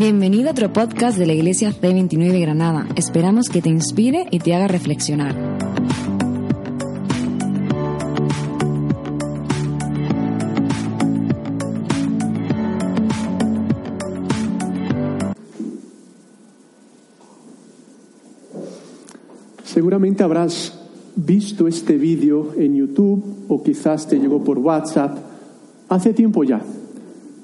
Bienvenido 0.00 0.48
a 0.48 0.52
otro 0.52 0.72
podcast 0.72 1.18
de 1.18 1.26
la 1.26 1.34
Iglesia 1.34 1.74
C29 1.74 2.40
Granada. 2.40 2.88
Esperamos 2.96 3.50
que 3.50 3.60
te 3.60 3.68
inspire 3.68 4.28
y 4.30 4.38
te 4.38 4.54
haga 4.54 4.66
reflexionar. 4.66 5.36
Seguramente 19.64 20.22
habrás 20.22 20.80
visto 21.14 21.68
este 21.68 21.98
vídeo 21.98 22.54
en 22.56 22.74
YouTube 22.74 23.44
o 23.48 23.62
quizás 23.62 24.08
te 24.08 24.18
llegó 24.18 24.42
por 24.42 24.60
WhatsApp 24.60 25.18
hace 25.90 26.14
tiempo 26.14 26.42
ya, 26.42 26.62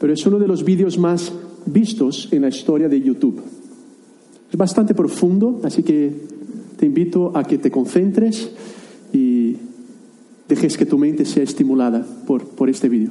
pero 0.00 0.14
es 0.14 0.24
uno 0.24 0.38
de 0.38 0.48
los 0.48 0.64
vídeos 0.64 0.96
más 0.96 1.30
vistos 1.66 2.28
en 2.32 2.42
la 2.42 2.48
historia 2.48 2.88
de 2.88 3.00
YouTube. 3.00 3.42
Es 4.50 4.56
bastante 4.56 4.94
profundo, 4.94 5.60
así 5.64 5.82
que 5.82 6.12
te 6.78 6.86
invito 6.86 7.32
a 7.36 7.44
que 7.44 7.58
te 7.58 7.70
concentres 7.70 8.50
y 9.12 9.56
dejes 10.48 10.76
que 10.76 10.86
tu 10.86 10.98
mente 10.98 11.24
sea 11.24 11.42
estimulada 11.42 12.06
por, 12.26 12.46
por 12.48 12.70
este 12.70 12.88
vídeo. 12.88 13.10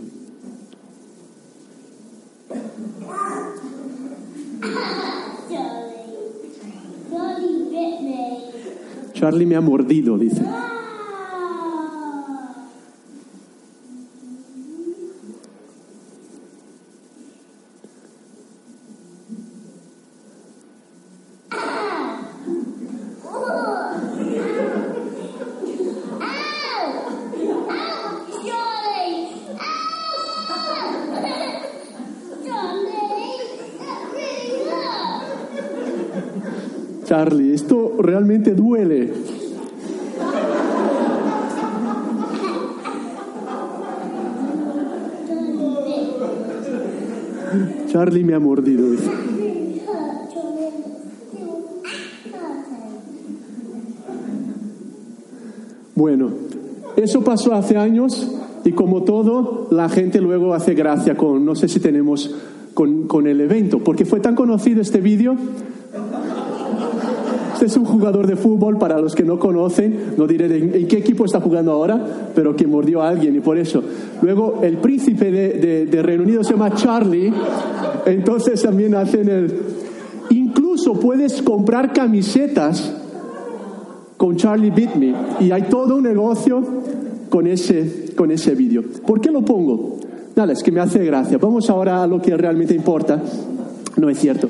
Charlie 9.14 9.46
me 9.46 9.56
ha 9.56 9.62
mordido, 9.62 10.18
dice. 10.18 10.44
Charlie, 37.06 37.54
esto 37.54 37.96
realmente 38.00 38.56
duele. 38.56 39.14
Charlie 47.96 48.26
me 48.26 48.34
ha 48.34 48.40
mordido. 48.40 48.88
Bueno, 55.96 56.30
eso 56.98 57.24
pasó 57.24 57.54
hace 57.54 57.78
años 57.78 58.30
y 58.66 58.74
como 58.74 59.04
todo, 59.04 59.70
la 59.72 59.88
gente 59.88 60.20
luego 60.20 60.54
hace 60.54 60.74
gracia 60.74 61.16
con, 61.16 61.46
no 61.46 61.56
sé 61.56 61.70
si 61.70 61.80
tenemos, 61.80 62.36
con, 62.74 63.08
con 63.08 63.28
el 63.28 63.40
evento, 63.40 63.80
porque 63.80 64.04
fue 64.04 64.20
tan 64.20 64.36
conocido 64.36 64.82
este 64.82 65.00
vídeo 65.00 65.38
este 67.56 67.68
es 67.68 67.78
un 67.78 67.86
jugador 67.86 68.28
de 68.28 68.36
fútbol, 68.36 68.78
para 68.78 69.00
los 69.00 69.16
que 69.16 69.24
no 69.24 69.40
conocen, 69.40 70.16
no 70.18 70.28
diré 70.28 70.46
en 70.58 70.88
qué 70.90 70.98
equipo 70.98 71.24
está 71.24 71.40
jugando 71.40 71.72
ahora, 71.72 72.30
pero 72.36 72.54
que 72.54 72.68
mordió 72.68 73.02
a 73.02 73.08
alguien 73.08 73.34
y 73.34 73.40
por 73.40 73.58
eso. 73.58 73.82
Luego, 74.22 74.60
el 74.64 74.78
príncipe 74.78 75.32
de, 75.32 76.02
Reino 76.02 76.24
Unido 76.24 76.44
se 76.44 76.52
llama 76.52 76.74
Charlie, 76.74 77.32
entonces 78.06 78.62
también 78.62 78.96
hacen 78.96 79.30
el... 79.30 79.54
Incluso 80.30 81.00
puedes 81.00 81.42
comprar 81.42 81.94
camisetas 81.94 82.94
con 84.18 84.36
Charlie 84.38 84.72
Beat 84.72 84.96
Me 84.96 85.14
y 85.40 85.52
hay 85.52 85.64
todo 85.64 85.98
un 85.98 86.04
negocio 86.04 86.64
con 87.30 87.48
ese, 87.48 88.14
con 88.16 88.32
ese 88.32 88.56
vídeo. 88.56 88.84
¿Por 89.06 89.22
qué 89.22 89.30
lo 89.32 89.44
pongo? 89.44 89.98
Nada, 90.36 90.54
es 90.54 90.64
que 90.64 90.72
me 90.72 90.80
hace 90.80 91.04
gracia. 91.06 91.38
Vamos 91.38 91.70
ahora 91.70 92.04
a 92.04 92.08
lo 92.08 92.22
que 92.22 92.36
realmente 92.36 92.74
importa. 92.74 93.22
No 93.98 94.10
es 94.10 94.20
cierto. 94.20 94.50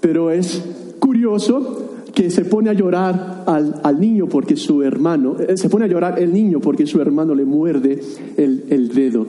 Pero 0.00 0.30
es 0.30 0.62
curioso 0.98 1.89
que 2.14 2.30
se 2.30 2.44
pone 2.44 2.70
a 2.70 2.72
llorar 2.72 3.44
al, 3.46 3.80
al 3.82 4.00
niño 4.00 4.26
porque 4.26 4.56
su 4.56 4.82
hermano, 4.82 5.36
eh, 5.38 5.56
se 5.56 5.68
pone 5.68 5.84
a 5.84 5.88
llorar 5.88 6.18
el 6.18 6.32
niño 6.32 6.60
porque 6.60 6.86
su 6.86 7.00
hermano 7.00 7.34
le 7.34 7.44
muerde 7.44 8.00
el, 8.36 8.64
el 8.70 8.88
dedo. 8.92 9.26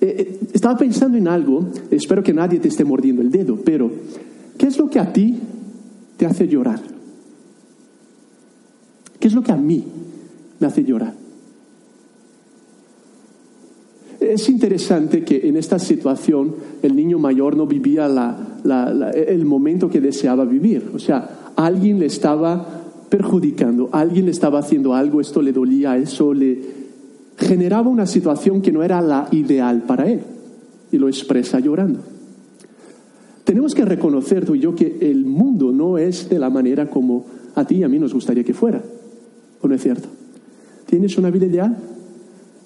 Eh, 0.00 0.16
eh, 0.18 0.38
estaba 0.52 0.76
pensando 0.76 1.16
en 1.16 1.28
algo, 1.28 1.66
espero 1.90 2.22
que 2.22 2.34
nadie 2.34 2.58
te 2.60 2.68
esté 2.68 2.84
mordiendo 2.84 3.22
el 3.22 3.30
dedo, 3.30 3.56
pero 3.64 3.90
¿qué 4.58 4.66
es 4.66 4.78
lo 4.78 4.88
que 4.90 4.98
a 4.98 5.12
ti 5.12 5.38
te 6.16 6.26
hace 6.26 6.46
llorar? 6.46 6.80
¿Qué 9.18 9.28
es 9.28 9.34
lo 9.34 9.42
que 9.42 9.52
a 9.52 9.56
mí 9.56 9.84
me 10.60 10.66
hace 10.66 10.84
llorar? 10.84 11.14
Es 14.20 14.48
interesante 14.48 15.24
que 15.24 15.48
en 15.48 15.56
esta 15.56 15.78
situación 15.78 16.54
el 16.82 16.94
niño 16.96 17.18
mayor 17.18 17.56
no 17.56 17.66
vivía 17.66 18.08
la- 18.08 18.53
el 18.64 19.44
momento 19.44 19.90
que 19.90 20.00
deseaba 20.00 20.44
vivir. 20.44 20.90
O 20.94 20.98
sea, 20.98 21.52
alguien 21.56 21.98
le 21.98 22.06
estaba 22.06 22.66
perjudicando, 23.08 23.90
alguien 23.92 24.24
le 24.26 24.32
estaba 24.32 24.58
haciendo 24.58 24.94
algo, 24.94 25.20
esto 25.20 25.42
le 25.42 25.52
dolía, 25.52 25.96
eso 25.96 26.32
le 26.34 26.58
generaba 27.36 27.88
una 27.88 28.06
situación 28.06 28.62
que 28.62 28.72
no 28.72 28.82
era 28.82 29.00
la 29.00 29.28
ideal 29.30 29.82
para 29.82 30.10
él. 30.10 30.20
Y 30.90 30.98
lo 30.98 31.08
expresa 31.08 31.60
llorando. 31.60 32.00
Tenemos 33.44 33.74
que 33.74 33.84
reconocer 33.84 34.46
tú 34.46 34.54
y 34.54 34.60
yo 34.60 34.74
que 34.74 34.98
el 35.02 35.26
mundo 35.26 35.70
no 35.70 35.98
es 35.98 36.28
de 36.30 36.38
la 36.38 36.48
manera 36.48 36.88
como 36.88 37.26
a 37.54 37.64
ti 37.64 37.76
y 37.76 37.82
a 37.82 37.88
mí 37.88 37.98
nos 37.98 38.14
gustaría 38.14 38.42
que 38.42 38.54
fuera. 38.54 38.82
¿O 39.60 39.68
no 39.68 39.74
es 39.74 39.82
cierto? 39.82 40.08
¿Tienes 40.86 41.18
una 41.18 41.30
vida 41.30 41.46
ideal? 41.46 41.76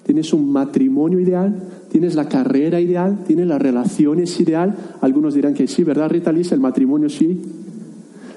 ¿Tienes 0.05 0.33
un 0.33 0.51
matrimonio 0.51 1.19
ideal? 1.19 1.53
¿Tienes 1.89 2.15
la 2.15 2.29
carrera 2.29 2.79
ideal? 2.79 3.23
¿Tienes 3.25 3.47
las 3.47 3.61
relaciones 3.61 4.39
ideal? 4.39 4.75
Algunos 5.01 5.33
dirán 5.33 5.53
que 5.55 5.67
sí, 5.67 5.83
¿verdad, 5.83 6.09
Rita 6.09 6.31
Lisa? 6.31 6.55
El 6.55 6.61
matrimonio 6.61 7.09
sí. 7.09 7.41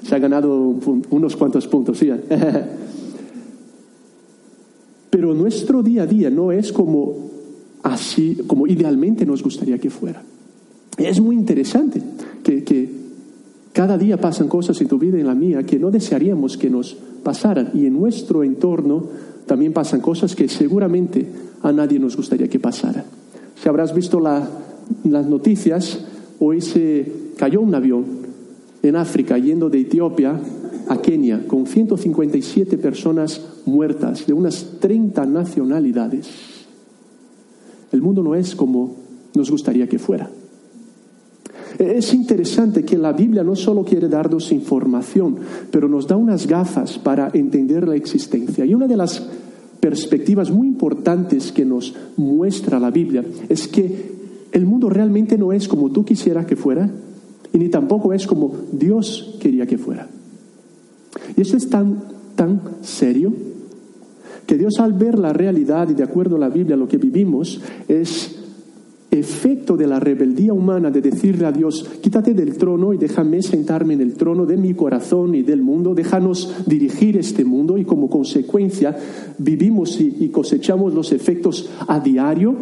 Se 0.01 0.15
ha 0.15 0.19
ganado 0.19 0.75
unos 1.09 1.35
cuantos 1.35 1.67
puntos, 1.67 1.99
sí. 1.99 2.09
Pero 5.09 5.33
nuestro 5.35 5.83
día 5.83 6.03
a 6.03 6.07
día 6.07 6.29
no 6.31 6.51
es 6.51 6.73
como 6.73 7.29
así, 7.83 8.39
como 8.47 8.65
idealmente 8.65 9.25
nos 9.25 9.43
gustaría 9.43 9.77
que 9.77 9.91
fuera. 9.91 10.23
Es 10.97 11.21
muy 11.21 11.35
interesante 11.35 12.01
que, 12.43 12.63
que 12.63 12.89
cada 13.71 13.97
día 13.97 14.17
pasan 14.17 14.47
cosas 14.47 14.81
en 14.81 14.87
tu 14.87 14.97
vida 14.97 15.17
y 15.17 15.21
en 15.21 15.27
la 15.27 15.35
mía 15.35 15.63
que 15.63 15.77
no 15.77 15.91
desearíamos 15.91 16.57
que 16.57 16.71
nos 16.71 16.95
pasaran. 17.23 17.69
Y 17.75 17.85
en 17.85 17.93
nuestro 17.93 18.43
entorno 18.43 19.03
también 19.45 19.73
pasan 19.73 20.01
cosas 20.01 20.35
que 20.35 20.49
seguramente 20.49 21.27
a 21.61 21.71
nadie 21.71 21.99
nos 21.99 22.17
gustaría 22.17 22.47
que 22.47 22.59
pasaran. 22.59 23.22
Si 23.61 23.69
habrás 23.69 23.93
visto 23.93 24.19
la- 24.19 24.47
las 25.03 25.25
noticias, 25.27 25.99
hoy 26.39 26.61
se 26.61 27.11
cayó 27.37 27.61
un 27.61 27.73
avión 27.75 28.05
en 28.81 28.95
África 28.95 29.37
yendo 29.37 29.69
de 29.69 29.81
Etiopía 29.81 30.39
a 30.87 30.97
Kenia 31.01 31.47
con 31.47 31.65
157 31.65 32.77
personas 32.77 33.41
muertas 33.65 34.25
de 34.27 34.33
unas 34.33 34.79
30 34.79 35.25
nacionalidades. 35.25 36.27
El 37.91 38.01
mundo 38.01 38.21
no 38.23 38.35
es 38.35 38.55
como 38.55 38.95
nos 39.35 39.49
gustaría 39.49 39.87
que 39.87 39.99
fuera. 39.99 40.29
Es 41.79 42.13
interesante 42.13 42.83
que 42.83 42.97
la 42.97 43.13
Biblia 43.13 43.43
no 43.43 43.55
solo 43.55 43.83
quiere 43.83 44.07
darnos 44.07 44.51
información, 44.51 45.37
pero 45.71 45.87
nos 45.87 46.07
da 46.07 46.15
unas 46.15 46.45
gafas 46.45 46.99
para 46.99 47.31
entender 47.33 47.87
la 47.87 47.95
existencia. 47.95 48.63
Y 48.65 48.75
una 48.75 48.87
de 48.87 48.97
las 48.97 49.23
perspectivas 49.83 50.49
muy 50.49 50.67
importantes 50.67 51.51
que 51.51 51.65
nos 51.65 51.93
muestra 52.15 52.79
la 52.79 52.89
Biblia 52.89 53.21
es 53.49 53.67
que 53.67 54.13
el 54.53 54.65
mundo 54.65 54.89
realmente 54.89 55.37
no 55.37 55.51
es 55.51 55.67
como 55.67 55.91
tú 55.91 56.05
quisieras 56.05 56.45
que 56.45 56.55
fuera 56.55 56.89
y 57.51 57.57
ni 57.57 57.67
tampoco 57.67 58.13
es 58.13 58.25
como 58.25 58.55
Dios 58.71 59.35
quería 59.41 59.67
que 59.67 59.77
fuera. 59.77 60.07
Y 61.35 61.41
eso 61.41 61.57
es 61.57 61.69
tan, 61.69 62.01
tan 62.37 62.61
serio 62.81 63.33
que 64.47 64.57
Dios 64.57 64.79
al 64.79 64.93
ver 64.93 65.19
la 65.19 65.33
realidad 65.33 65.89
y 65.89 65.95
de 65.95 66.03
acuerdo 66.03 66.37
a 66.37 66.39
la 66.39 66.49
Biblia 66.49 66.77
lo 66.77 66.87
que 66.87 66.97
vivimos 66.97 67.59
es 67.89 68.32
efecto 69.13 69.77
de 69.77 69.87
la 69.87 69.99
rebeldía 69.99 70.53
humana 70.53 70.91
de 70.91 71.01
decirle 71.01 71.45
a 71.45 71.51
Dios, 71.51 71.89
quítate 72.01 72.33
del 72.33 72.57
trono 72.57 72.93
y 72.93 72.97
déjame 72.97 73.41
sentarme 73.41 73.93
en 73.93 74.01
el 74.01 74.15
trono 74.15 74.45
de 74.45 74.57
mi 74.57 74.73
corazón 74.73 75.35
y 75.35 75.43
del 75.43 75.61
mundo, 75.61 75.93
déjanos 75.93 76.65
dirigir 76.65 77.17
este 77.17 77.45
mundo 77.45 77.77
y 77.77 77.85
como 77.85 78.09
consecuencia 78.09 78.95
vivimos 79.37 79.99
y, 79.99 80.29
cosechamos 80.29 80.93
los 80.93 81.11
efectos 81.11 81.69
a 81.87 81.99
diario 81.99 82.55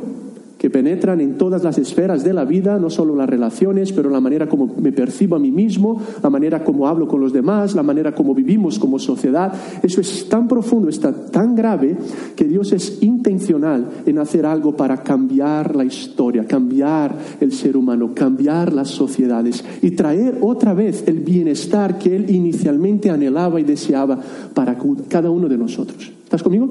que 0.62 0.70
penetran 0.70 1.20
en 1.22 1.40
todas 1.40 1.64
las 1.64 1.80
esferas 1.80 2.24
de 2.24 2.34
la 2.34 2.46
vida, 2.46 2.78
no 2.78 2.92
solo 2.92 3.16
las 3.16 3.28
relaciones, 3.28 3.92
pero 3.92 4.12
la 4.12 4.20
manera 4.20 4.48
como 4.48 4.68
me 4.80 4.92
percibo 4.92 5.36
a 5.36 5.40
mí 5.40 5.50
mismo, 5.50 6.00
la 6.22 6.30
manera 6.30 6.64
como 6.64 6.88
hablo 6.88 7.08
con 7.08 7.20
los 7.20 7.34
demás, 7.34 7.74
la 7.74 7.82
manera 7.82 8.14
como 8.14 8.36
vivimos 8.36 8.78
como 8.78 9.00
sociedad. 9.00 9.52
Eso 9.82 10.02
es 10.02 10.30
tan 10.30 10.48
profundo, 10.48 10.88
está 10.88 11.12
tan 11.32 11.56
grave, 11.56 11.98
que 12.36 12.46
Dios 12.46 12.74
es 12.74 13.02
intencional 13.02 13.90
en 14.06 14.20
hacer 14.20 14.46
algo 14.46 14.78
para 14.78 14.98
cambiar 14.98 15.76
la 15.76 15.84
historia, 15.84 16.46
cambiar 16.46 17.16
el 17.40 17.54
ser 17.54 17.76
humano, 17.76 18.12
cambiar 18.14 18.72
las 18.72 18.90
sociedades 18.90 19.66
y 19.82 19.90
traer 19.90 20.38
otra 20.42 20.76
vez 20.76 21.06
el 21.08 21.22
bienestar 21.22 21.98
que 21.98 22.16
Él 22.16 22.30
inicialmente 22.30 23.10
anhelaba 23.10 23.60
y 23.60 23.64
deseaba 23.64 24.20
para 24.54 24.78
cada 25.10 25.32
uno 25.32 25.50
de 25.50 25.58
nosotros. 25.58 26.12
¿Estás 26.24 26.44
conmigo? 26.44 26.70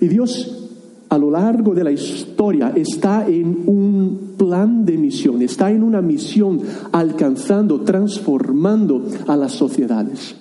Y 0.00 0.06
Dios 0.06 0.59
a 1.10 1.18
lo 1.18 1.30
largo 1.30 1.74
de 1.74 1.84
la 1.84 1.90
historia 1.90 2.72
está 2.74 3.26
en 3.28 3.64
un 3.66 4.34
plan 4.38 4.86
de 4.86 4.96
misión, 4.96 5.42
está 5.42 5.70
en 5.70 5.82
una 5.82 6.00
misión 6.00 6.60
alcanzando, 6.92 7.80
transformando 7.80 9.04
a 9.26 9.36
las 9.36 9.52
sociedades. 9.52 10.36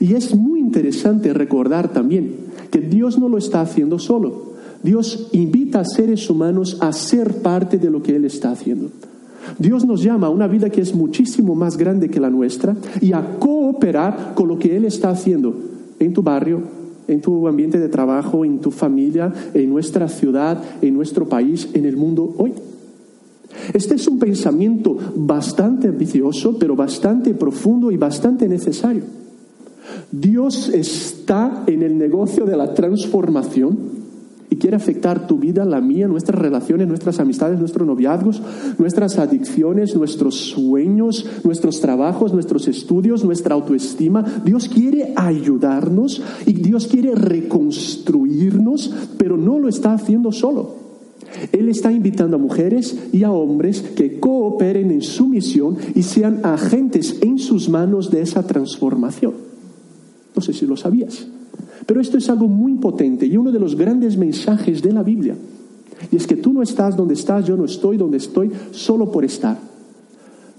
Y 0.00 0.14
es 0.14 0.34
muy 0.34 0.58
interesante 0.58 1.32
recordar 1.32 1.92
también 1.92 2.34
que 2.72 2.80
Dios 2.80 3.18
no 3.18 3.28
lo 3.28 3.38
está 3.38 3.60
haciendo 3.60 4.00
solo. 4.00 4.52
Dios 4.82 5.28
invita 5.30 5.80
a 5.80 5.84
seres 5.84 6.28
humanos 6.28 6.78
a 6.80 6.92
ser 6.92 7.40
parte 7.40 7.78
de 7.78 7.88
lo 7.88 8.02
que 8.02 8.16
Él 8.16 8.24
está 8.24 8.50
haciendo. 8.50 8.90
Dios 9.58 9.84
nos 9.84 10.02
llama 10.02 10.26
a 10.26 10.30
una 10.30 10.48
vida 10.48 10.70
que 10.70 10.80
es 10.80 10.92
muchísimo 10.92 11.54
más 11.54 11.76
grande 11.76 12.08
que 12.08 12.18
la 12.18 12.30
nuestra 12.30 12.74
y 13.00 13.12
a 13.12 13.38
cooperar 13.38 14.32
con 14.34 14.48
lo 14.48 14.58
que 14.58 14.76
Él 14.76 14.86
está 14.86 15.10
haciendo 15.10 15.54
en 16.00 16.12
tu 16.12 16.22
barrio, 16.22 16.81
en 17.08 17.20
tu 17.20 17.46
ambiente 17.48 17.78
de 17.78 17.88
trabajo, 17.88 18.44
en 18.44 18.58
tu 18.60 18.70
familia, 18.70 19.32
en 19.54 19.70
nuestra 19.70 20.08
ciudad, 20.08 20.62
en 20.80 20.94
nuestro 20.94 21.28
país, 21.28 21.68
en 21.74 21.84
el 21.84 21.96
mundo 21.96 22.34
hoy. 22.38 22.52
Este 23.72 23.94
es 23.94 24.08
un 24.08 24.18
pensamiento 24.18 24.96
bastante 25.14 25.88
ambicioso, 25.88 26.56
pero 26.58 26.74
bastante 26.74 27.34
profundo 27.34 27.90
y 27.90 27.96
bastante 27.96 28.48
necesario. 28.48 29.02
Dios 30.10 30.68
está 30.68 31.64
en 31.66 31.82
el 31.82 31.98
negocio 31.98 32.44
de 32.44 32.56
la 32.56 32.74
transformación 32.74 33.91
y 34.52 34.56
quiere 34.56 34.76
afectar 34.76 35.26
tu 35.26 35.38
vida, 35.38 35.64
la 35.64 35.80
mía, 35.80 36.06
nuestras 36.06 36.38
relaciones, 36.38 36.86
nuestras 36.86 37.18
amistades, 37.20 37.58
nuestros 37.58 37.86
noviazgos, 37.86 38.42
nuestras 38.76 39.18
adicciones, 39.18 39.96
nuestros 39.96 40.34
sueños, 40.34 41.24
nuestros 41.42 41.80
trabajos, 41.80 42.34
nuestros 42.34 42.68
estudios, 42.68 43.24
nuestra 43.24 43.54
autoestima. 43.54 44.22
Dios 44.44 44.68
quiere 44.68 45.14
ayudarnos 45.16 46.22
y 46.44 46.52
Dios 46.52 46.86
quiere 46.86 47.14
reconstruirnos, 47.14 48.94
pero 49.16 49.38
no 49.38 49.58
lo 49.58 49.70
está 49.70 49.94
haciendo 49.94 50.32
solo. 50.32 50.74
Él 51.50 51.70
está 51.70 51.90
invitando 51.90 52.36
a 52.36 52.38
mujeres 52.38 53.08
y 53.10 53.24
a 53.24 53.32
hombres 53.32 53.80
que 53.80 54.20
cooperen 54.20 54.90
en 54.90 55.00
su 55.00 55.28
misión 55.28 55.78
y 55.94 56.02
sean 56.02 56.40
agentes 56.42 57.16
en 57.22 57.38
sus 57.38 57.70
manos 57.70 58.10
de 58.10 58.20
esa 58.20 58.46
transformación. 58.46 59.32
No 60.36 60.42
sé 60.42 60.52
si 60.52 60.66
lo 60.66 60.76
sabías. 60.76 61.26
Pero 61.86 62.00
esto 62.00 62.18
es 62.18 62.28
algo 62.28 62.48
muy 62.48 62.74
potente 62.74 63.26
y 63.26 63.36
uno 63.36 63.50
de 63.50 63.58
los 63.58 63.76
grandes 63.76 64.16
mensajes 64.16 64.82
de 64.82 64.92
la 64.92 65.02
Biblia. 65.02 65.36
Y 66.10 66.16
es 66.16 66.26
que 66.26 66.36
tú 66.36 66.52
no 66.52 66.62
estás 66.62 66.96
donde 66.96 67.14
estás, 67.14 67.46
yo 67.46 67.56
no 67.56 67.64
estoy 67.64 67.96
donde 67.96 68.16
estoy, 68.16 68.50
solo 68.72 69.10
por 69.10 69.24
estar. 69.24 69.58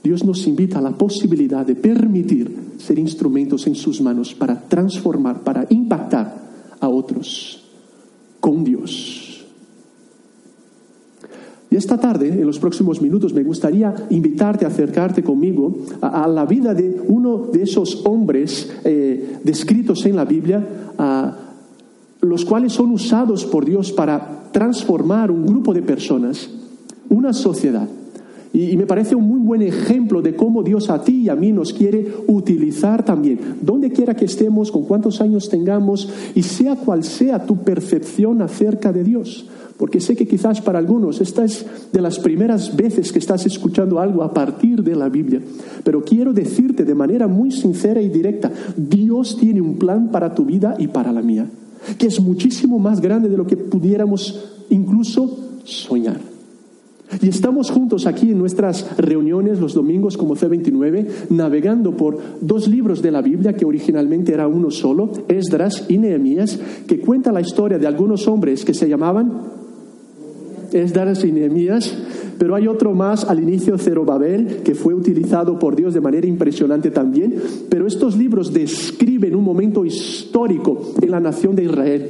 Dios 0.04 0.26
nos 0.26 0.46
invita 0.48 0.80
a 0.80 0.82
la 0.82 0.92
posibilidad 0.92 1.66
de 1.66 1.76
permitir 1.76 2.74
ser 2.78 3.00
instrumentos 3.00 3.66
en 3.68 3.76
sus 3.76 4.02
manos 4.02 4.34
para 4.34 4.60
transformar, 4.60 5.42
para 5.42 5.66
impactar 5.70 6.36
a 6.80 6.90
otros 6.90 7.64
con 8.42 8.64
Dios. 8.64 9.23
Y 11.74 11.76
esta 11.76 11.98
tarde, 11.98 12.28
en 12.28 12.46
los 12.46 12.60
próximos 12.60 13.02
minutos, 13.02 13.34
me 13.34 13.42
gustaría 13.42 13.96
invitarte 14.12 14.64
a 14.64 14.68
acercarte 14.68 15.24
conmigo 15.24 15.76
a, 16.02 16.28
la 16.28 16.46
vida 16.46 16.76
de 16.76 17.02
uno 17.08 17.48
de 17.52 17.64
esos 17.64 18.06
hombres 18.06 18.72
eh, 18.84 19.40
descritos 19.44 20.06
en 20.06 20.16
la 20.16 20.24
Biblia, 20.24 20.64
los 22.22 22.46
cuales 22.46 22.74
son 22.74 22.92
usados 22.92 23.44
por 23.46 23.66
Dios 23.66 23.92
para 23.92 24.52
transformar 24.52 25.32
un 25.32 25.48
grupo 25.48 25.74
de 25.74 25.82
personas, 25.82 26.48
una 27.10 27.34
sociedad. 27.34 27.90
Y, 28.54 28.78
me 28.78 28.86
parece 28.86 29.16
un 29.16 29.28
muy 29.28 29.40
buen 29.40 29.64
ejemplo 29.64 30.22
de 30.22 30.36
cómo 30.36 30.62
Dios 30.62 30.92
a 30.92 31.04
ti 31.04 31.24
y 31.24 31.30
a 31.30 31.36
mí 31.36 31.52
nos 31.52 31.74
quiere 31.74 32.08
utilizar 32.28 33.04
también, 33.04 33.40
donde 33.62 33.92
quiera 33.92 34.16
que 34.16 34.26
estemos, 34.26 34.72
con 34.72 34.84
cuántos 34.84 35.22
años 35.22 35.50
tengamos, 35.50 36.08
y 36.36 36.44
sea 36.44 36.76
cual 36.76 37.04
sea 37.04 37.46
tu 37.46 37.58
percepción 37.64 38.44
acerca 38.44 38.94
de 38.94 39.04
Dios. 39.04 39.48
Porque 39.78 40.00
sé 40.00 40.16
que 40.16 40.28
quizás 40.28 40.62
para 40.62 40.78
algunos 40.78 41.20
esta 41.20 41.44
es 41.44 41.66
de 41.92 42.00
las 42.00 42.20
primeras 42.20 42.76
veces 42.76 43.12
que 43.12 43.18
estás 43.18 43.44
escuchando 43.48 44.00
algo 44.00 44.22
a 44.22 44.32
partir 44.32 44.84
de 44.84 44.96
la 44.96 45.10
Biblia. 45.10 45.42
Pero 45.84 46.04
quiero 46.04 46.32
decirte 46.32 46.86
de 46.86 46.94
manera 46.94 47.28
muy 47.28 47.50
sincera 47.50 48.00
y 48.02 48.10
directa, 48.10 48.52
Dios 48.78 49.36
tiene 49.40 49.62
un 49.62 49.80
plan 49.80 50.12
para 50.12 50.36
tu 50.36 50.46
vida 50.46 50.76
y 50.78 50.90
para 50.90 51.12
la 51.12 51.24
mía, 51.24 51.48
que 51.98 52.06
es 52.06 52.22
muchísimo 52.22 52.78
más 52.78 53.02
grande 53.02 53.30
de 53.30 53.38
lo 53.38 53.48
que 53.48 53.58
pudiéramos 53.58 54.62
incluso 54.70 55.40
soñar. 55.64 56.33
Y 57.22 57.30
estamos 57.30 57.72
juntos 57.72 58.06
aquí 58.06 58.32
en 58.32 58.40
nuestras 58.40 58.98
reuniones 58.98 59.60
los 59.60 59.74
domingos 59.74 60.18
como 60.18 60.36
C29, 60.36 61.30
navegando 61.30 61.96
por 61.96 62.18
dos 62.42 62.68
libros 62.68 63.02
de 63.02 63.12
la 63.12 63.22
Biblia 63.22 63.54
que 63.54 63.66
originalmente 63.66 64.34
era 64.34 64.48
uno 64.48 64.72
solo, 64.72 65.12
Esdras 65.28 65.86
y 65.90 65.98
Nehemías, 65.98 66.60
que 66.88 67.00
cuenta 67.00 67.32
la 67.32 67.42
historia 67.42 67.78
de 67.78 67.88
algunos 67.88 68.28
hombres 68.28 68.66
que 68.66 68.74
se 68.74 68.90
llamaban 68.90 69.32
Esdras 70.72 71.24
y 71.24 71.32
Nehemías, 71.32 71.96
pero 72.38 72.56
hay 72.56 72.68
otro 72.68 72.94
más 72.94 73.26
al 73.26 73.42
inicio, 73.42 73.78
Zerobabel, 73.78 74.62
que 74.64 74.76
fue 74.76 74.94
utilizado 74.94 75.60
por 75.60 75.76
Dios 75.76 75.94
de 75.94 76.02
manera 76.02 76.28
impresionante 76.28 76.92
también. 76.92 77.36
Pero 77.70 77.88
estos 77.88 78.18
libros 78.18 78.52
describen 78.52 79.36
un 79.36 79.44
momento 79.44 79.86
histórico 79.86 80.94
en 81.02 81.12
la 81.12 81.20
nación 81.20 81.56
de 81.56 81.64
Israel, 81.66 82.10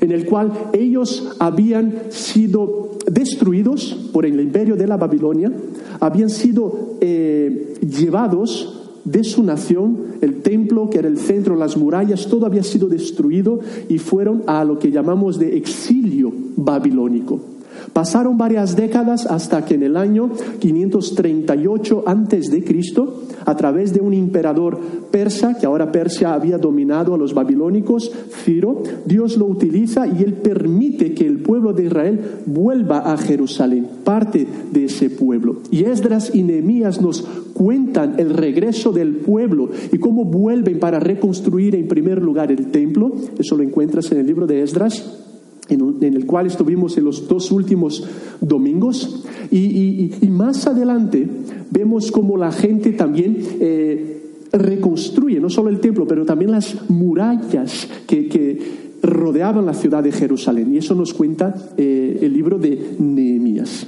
en 0.00 0.12
el 0.12 0.26
cual 0.26 0.52
ellos 0.72 1.36
habían 1.38 2.10
sido 2.10 2.98
destruidos 3.10 4.10
por 4.12 4.26
el 4.26 4.40
imperio 4.40 4.76
de 4.76 4.86
la 4.86 4.96
Babilonia, 4.96 5.52
habían 6.00 6.30
sido 6.30 6.96
eh, 7.00 7.74
llevados 7.80 8.90
de 9.04 9.22
su 9.22 9.44
nación, 9.44 9.98
el 10.20 10.42
templo 10.42 10.90
que 10.90 10.98
era 10.98 11.08
el 11.08 11.18
centro, 11.18 11.54
las 11.54 11.76
murallas, 11.76 12.26
todo 12.26 12.44
había 12.44 12.64
sido 12.64 12.88
destruido 12.88 13.60
y 13.88 13.98
fueron 13.98 14.42
a 14.46 14.64
lo 14.64 14.78
que 14.78 14.90
llamamos 14.90 15.38
de 15.38 15.56
exilio 15.56 16.32
babilónico. 16.56 17.55
Pasaron 17.92 18.36
varias 18.38 18.76
décadas 18.76 19.26
hasta 19.26 19.64
que 19.64 19.74
en 19.74 19.82
el 19.82 19.96
año 19.96 20.30
538 20.58 22.04
antes 22.06 22.50
de 22.50 22.62
Cristo, 22.64 23.22
a 23.44 23.56
través 23.56 23.92
de 23.92 24.00
un 24.00 24.14
emperador 24.14 24.78
persa, 25.10 25.56
que 25.58 25.66
ahora 25.66 25.92
Persia 25.92 26.34
había 26.34 26.58
dominado 26.58 27.14
a 27.14 27.18
los 27.18 27.34
babilónicos, 27.34 28.10
Ciro, 28.44 28.82
Dios 29.04 29.36
lo 29.36 29.46
utiliza 29.46 30.06
y 30.06 30.22
él 30.22 30.34
permite 30.34 31.14
que 31.14 31.26
el 31.26 31.38
pueblo 31.38 31.72
de 31.72 31.84
Israel 31.84 32.20
vuelva 32.46 32.98
a 33.12 33.16
Jerusalén, 33.16 33.86
parte 34.04 34.46
de 34.72 34.84
ese 34.84 35.10
pueblo. 35.10 35.58
Y 35.70 35.84
Esdras 35.84 36.34
y 36.34 36.42
Nehemías 36.42 37.00
nos 37.00 37.22
cuentan 37.54 38.14
el 38.18 38.30
regreso 38.30 38.92
del 38.92 39.16
pueblo 39.16 39.70
y 39.92 39.98
cómo 39.98 40.24
vuelven 40.24 40.78
para 40.78 41.00
reconstruir 41.00 41.74
en 41.74 41.88
primer 41.88 42.22
lugar 42.22 42.52
el 42.52 42.70
templo. 42.70 43.12
Eso 43.38 43.56
lo 43.56 43.62
encuentras 43.62 44.12
en 44.12 44.18
el 44.18 44.26
libro 44.26 44.46
de 44.46 44.62
Esdras 44.62 45.25
en, 45.68 46.14
el 46.14 46.26
cual 46.26 46.46
estuvimos 46.46 46.96
en 46.98 47.04
los 47.04 47.28
dos 47.28 47.50
últimos 47.50 48.04
domingos. 48.40 49.24
Y, 49.50 50.10
más 50.30 50.66
adelante 50.66 51.26
vemos 51.70 52.10
cómo 52.10 52.36
la 52.36 52.52
gente 52.52 52.92
también 52.92 53.38
eh, 53.60 54.22
reconstruye 54.52 55.40
no 55.40 55.50
solo 55.50 55.70
el 55.70 55.80
templo, 55.80 56.06
pero 56.06 56.24
también 56.24 56.50
las 56.50 56.88
murallas 56.90 57.88
que, 58.06 58.86
rodeaban 59.02 59.66
la 59.66 59.74
ciudad 59.74 60.02
de 60.02 60.10
Jerusalén. 60.10 60.74
Y 60.74 60.78
eso 60.78 60.94
nos 60.94 61.14
cuenta 61.14 61.54
eh, 61.76 62.18
el 62.22 62.32
libro 62.32 62.58
de 62.58 62.96
Nehemías. 62.98 63.86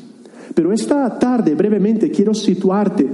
Pero 0.55 0.73
esta 0.73 1.19
tarde, 1.19 1.55
brevemente, 1.55 2.11
quiero 2.11 2.35
situarte 2.35 3.07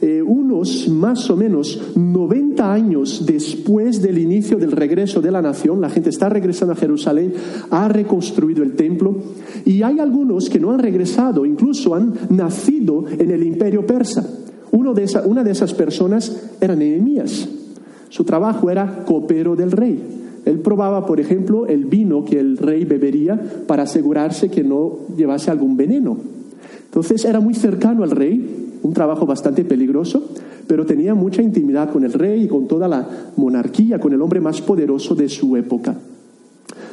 eh, 0.00 0.22
unos 0.22 0.88
más 0.88 1.28
o 1.30 1.36
menos 1.36 1.92
90 1.94 2.72
años 2.72 3.24
después 3.26 4.00
del 4.02 4.18
inicio 4.18 4.58
del 4.58 4.72
regreso 4.72 5.20
de 5.20 5.30
la 5.30 5.42
nación. 5.42 5.80
La 5.80 5.90
gente 5.90 6.10
está 6.10 6.28
regresando 6.28 6.72
a 6.72 6.76
Jerusalén, 6.76 7.32
ha 7.70 7.88
reconstruido 7.88 8.62
el 8.62 8.74
templo 8.74 9.16
y 9.64 9.82
hay 9.82 9.98
algunos 9.98 10.48
que 10.48 10.60
no 10.60 10.72
han 10.72 10.78
regresado, 10.78 11.46
incluso 11.46 11.94
han 11.94 12.14
nacido 12.30 13.04
en 13.06 13.30
el 13.30 13.42
imperio 13.42 13.86
persa. 13.86 14.26
Una 14.72 15.44
de 15.44 15.50
esas 15.50 15.74
personas 15.74 16.54
era 16.60 16.76
Nehemías. 16.76 17.48
Su 18.08 18.24
trabajo 18.24 18.70
era 18.70 19.04
copero 19.04 19.56
del 19.56 19.70
rey. 19.70 20.00
Él 20.44 20.60
probaba, 20.60 21.06
por 21.06 21.20
ejemplo, 21.20 21.66
el 21.66 21.84
vino 21.84 22.24
que 22.24 22.40
el 22.40 22.56
rey 22.56 22.84
bebería 22.84 23.40
para 23.66 23.84
asegurarse 23.84 24.48
que 24.48 24.64
no 24.64 25.00
llevase 25.16 25.50
algún 25.50 25.76
veneno. 25.76 26.16
Entonces 26.90 27.24
era 27.24 27.38
muy 27.38 27.54
cercano 27.54 28.02
al 28.02 28.10
rey, 28.10 28.78
un 28.82 28.92
trabajo 28.92 29.24
bastante 29.24 29.64
peligroso, 29.64 30.28
pero 30.66 30.84
tenía 30.84 31.14
mucha 31.14 31.40
intimidad 31.40 31.90
con 31.90 32.04
el 32.04 32.12
rey 32.12 32.44
y 32.44 32.48
con 32.48 32.66
toda 32.66 32.88
la 32.88 33.06
monarquía, 33.36 34.00
con 34.00 34.12
el 34.12 34.20
hombre 34.20 34.40
más 34.40 34.60
poderoso 34.60 35.14
de 35.14 35.28
su 35.28 35.56
época. 35.56 35.96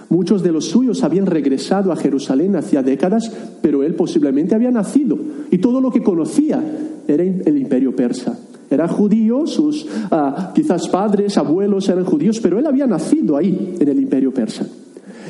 Muchos 0.09 0.43
de 0.43 0.51
los 0.51 0.65
suyos 0.65 1.03
habían 1.03 1.25
regresado 1.25 1.91
a 1.91 1.95
Jerusalén 1.95 2.55
hacía 2.55 2.83
décadas, 2.83 3.31
pero 3.61 3.83
él 3.83 3.95
posiblemente 3.95 4.55
había 4.55 4.71
nacido 4.71 5.17
y 5.51 5.57
todo 5.57 5.81
lo 5.81 5.91
que 5.91 6.03
conocía 6.03 6.63
era 7.07 7.23
el 7.23 7.57
imperio 7.57 7.95
persa. 7.95 8.37
Era 8.69 8.87
judío, 8.87 9.47
sus 9.47 9.87
ah, 10.11 10.51
quizás 10.53 10.87
padres, 10.89 11.37
abuelos 11.37 11.87
eran 11.89 12.05
judíos, 12.05 12.39
pero 12.41 12.59
él 12.59 12.65
había 12.65 12.85
nacido 12.85 13.37
ahí, 13.37 13.75
en 13.79 13.87
el 13.87 13.99
imperio 13.99 14.33
persa. 14.33 14.67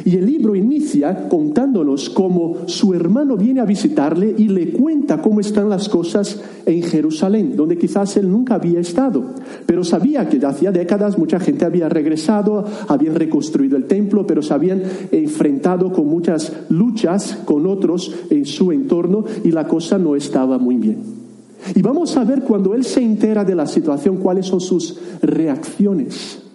Y 0.08 0.16
el 0.16 0.26
libro 0.26 0.56
inicia 0.56 1.28
contándonos 1.28 2.10
cómo 2.10 2.60
su 2.68 2.94
hermano 2.94 3.36
viene 3.36 3.60
a 3.60 3.66
visitarle 3.66 4.34
y 4.38 4.48
le 4.48 4.72
cuenta 4.72 5.22
cómo 5.22 5.42
están 5.42 5.68
las 5.68 5.90
cosas 5.90 6.42
en 6.66 6.82
Jerusalén, 6.82 7.58
donde 7.58 7.78
quizás 7.78 8.16
él 8.16 8.32
nunca 8.32 8.56
había 8.56 8.80
estado. 8.80 9.22
Pero 9.66 9.84
sabía 9.84 10.30
que 10.30 10.38
hacía 10.46 10.72
décadas 10.72 11.18
mucha 11.18 11.42
gente 11.42 11.66
había 11.66 11.90
regresado, 11.90 12.64
habían 12.88 13.16
reconstruido 13.16 13.76
el 13.76 13.84
templo, 13.84 14.26
pero 14.26 14.42
se 14.42 14.54
habían 14.54 14.82
enfrentado 15.12 15.92
con 15.92 16.08
muchas 16.08 16.54
luchas 16.70 17.40
con 17.44 17.68
otros 17.68 18.16
en 18.30 18.46
su 18.46 18.72
entorno 18.72 19.26
y 19.44 19.52
la 19.52 19.68
cosa 19.68 19.98
no 19.98 20.16
estaba 20.16 20.58
muy 20.58 20.78
bien. 20.78 21.00
Y 21.76 21.82
vamos 21.82 22.16
a 22.16 22.24
ver 22.24 22.44
cuando 22.44 22.74
él 22.76 22.86
se 22.86 23.02
entera 23.02 23.44
de 23.44 23.56
la 23.56 23.66
situación 23.66 24.16
cuáles 24.16 24.46
son 24.46 24.62
sus 24.62 24.98
reacciones. 25.22 26.47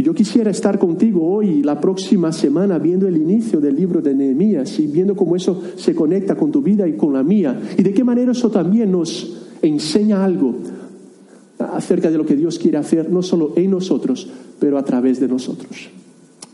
Y 0.00 0.02
yo 0.02 0.14
quisiera 0.14 0.50
estar 0.50 0.78
contigo 0.78 1.30
hoy 1.30 1.62
la 1.62 1.78
próxima 1.78 2.32
semana 2.32 2.78
viendo 2.78 3.06
el 3.06 3.18
inicio 3.18 3.60
del 3.60 3.76
libro 3.76 4.00
de 4.00 4.14
Nehemías 4.14 4.78
y 4.78 4.86
viendo 4.86 5.14
cómo 5.14 5.36
eso 5.36 5.62
se 5.76 5.94
conecta 5.94 6.36
con 6.36 6.50
tu 6.50 6.62
vida 6.62 6.88
y 6.88 6.94
con 6.94 7.12
la 7.12 7.22
mía 7.22 7.60
y 7.76 7.82
de 7.82 7.92
qué 7.92 8.02
manera 8.02 8.32
eso 8.32 8.50
también 8.50 8.90
nos 8.90 9.36
enseña 9.60 10.24
algo 10.24 10.54
acerca 11.58 12.10
de 12.10 12.16
lo 12.16 12.24
que 12.24 12.34
Dios 12.34 12.58
quiere 12.58 12.78
hacer, 12.78 13.10
no 13.10 13.20
solo 13.20 13.52
en 13.56 13.72
nosotros, 13.72 14.26
pero 14.58 14.78
a 14.78 14.84
través 14.86 15.20
de 15.20 15.28
nosotros. 15.28 15.90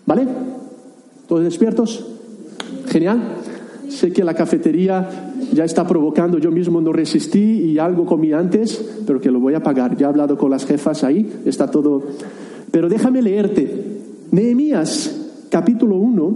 ¿Vale? 0.07 0.27
¿Todos 1.29 1.45
despiertos? 1.45 2.05
Genial. 2.89 3.23
Sé 3.89 4.11
que 4.13 4.25
la 4.25 4.35
cafetería 4.35 5.09
ya 5.53 5.65
está 5.65 5.87
provocando, 5.87 6.39
yo 6.39 6.51
mismo 6.51 6.81
no 6.81 6.93
resistí 6.93 7.39
y 7.39 7.79
algo 7.79 8.07
comí 8.07 8.33
antes, 8.33 8.85
pero 9.07 9.21
que 9.21 9.31
lo 9.31 9.39
voy 9.39 9.55
a 9.55 9.63
pagar. 9.63 9.97
Ya 9.97 10.07
he 10.07 10.09
hablado 10.09 10.37
con 10.37 10.51
las 10.51 10.67
jefas 10.67 11.05
ahí, 11.05 11.43
está 11.45 11.71
todo. 11.71 12.03
Pero 12.71 12.89
déjame 12.89 13.23
leerte. 13.23 13.97
Nehemías, 14.31 15.47
capítulo 15.51 15.97
1, 15.97 16.35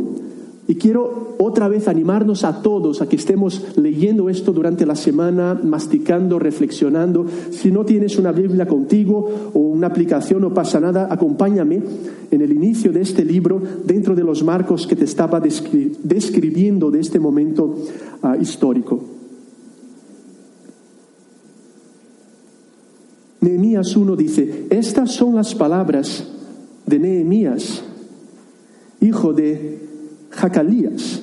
y 0.69 0.77
quiero 0.77 1.35
otra 1.39 1.67
vez 1.67 1.89
animarnos 1.89 2.45
a 2.45 2.63
todos 2.63 3.03
a 3.03 3.09
que 3.09 3.17
estemos 3.17 3.77
leyendo 3.77 4.29
esto 4.29 4.53
durante 4.53 4.87
la 4.87 4.95
semana, 4.95 5.59
masticando, 5.61 6.39
reflexionando. 6.39 7.27
Si 7.51 7.73
no 7.73 7.85
tienes 7.85 8.19
una 8.19 8.31
Biblia 8.31 8.69
contigo 8.69 9.51
o 9.53 9.59
una 9.59 9.89
aplicación, 9.89 10.43
no 10.43 10.55
pasa 10.55 10.79
nada, 10.79 11.09
acompáñame 11.11 11.83
en 12.31 12.41
el 12.41 12.53
inicio 12.53 12.93
de 12.93 13.01
este 13.01 13.25
libro, 13.25 13.61
dentro 13.85 14.15
de 14.15 14.23
los 14.23 14.45
marcos 14.45 14.87
que 14.87 14.95
te 14.95 15.05
estaba 15.05 15.41
describiendo 15.41 16.91
de 16.93 17.01
este 17.01 17.19
momento 17.19 17.75
ah, 18.23 18.37
histórico. 18.41 19.20
Nehemías 23.41 23.97
1 23.97 24.17
dice, 24.17 24.67
estas 24.71 25.13
son 25.13 25.35
las 25.35 25.55
palabras 25.55 26.25
de 26.87 26.99
Nehemías, 26.99 27.83
hijo 29.01 29.33
de 29.33 29.79
Jacalías. 30.31 31.23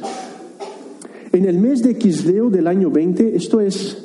En 1.32 1.46
el 1.46 1.60
mes 1.60 1.84
de 1.84 1.98
Quisleo 1.98 2.50
del 2.50 2.66
año 2.66 2.90
20, 2.90 3.36
esto 3.36 3.62
es 3.62 3.98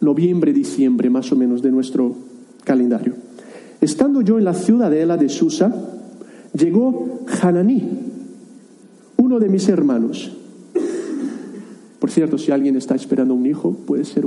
noviembre, 0.00 0.52
diciembre 0.52 1.10
más 1.10 1.30
o 1.30 1.36
menos 1.36 1.62
de 1.62 1.70
nuestro 1.70 2.16
calendario, 2.64 3.14
estando 3.80 4.20
yo 4.22 4.38
en 4.38 4.44
la 4.44 4.54
ciudadela 4.54 5.16
de 5.16 5.28
Susa, 5.28 5.72
llegó 6.52 7.20
Hananí, 7.40 7.88
uno 9.16 9.38
de 9.38 9.48
mis 9.48 9.68
hermanos. 9.68 10.36
Por 12.00 12.10
cierto, 12.10 12.38
si 12.38 12.50
alguien 12.50 12.76
está 12.76 12.96
esperando 12.96 13.34
un 13.34 13.46
hijo, 13.46 13.76
puede 13.86 14.04
ser 14.04 14.24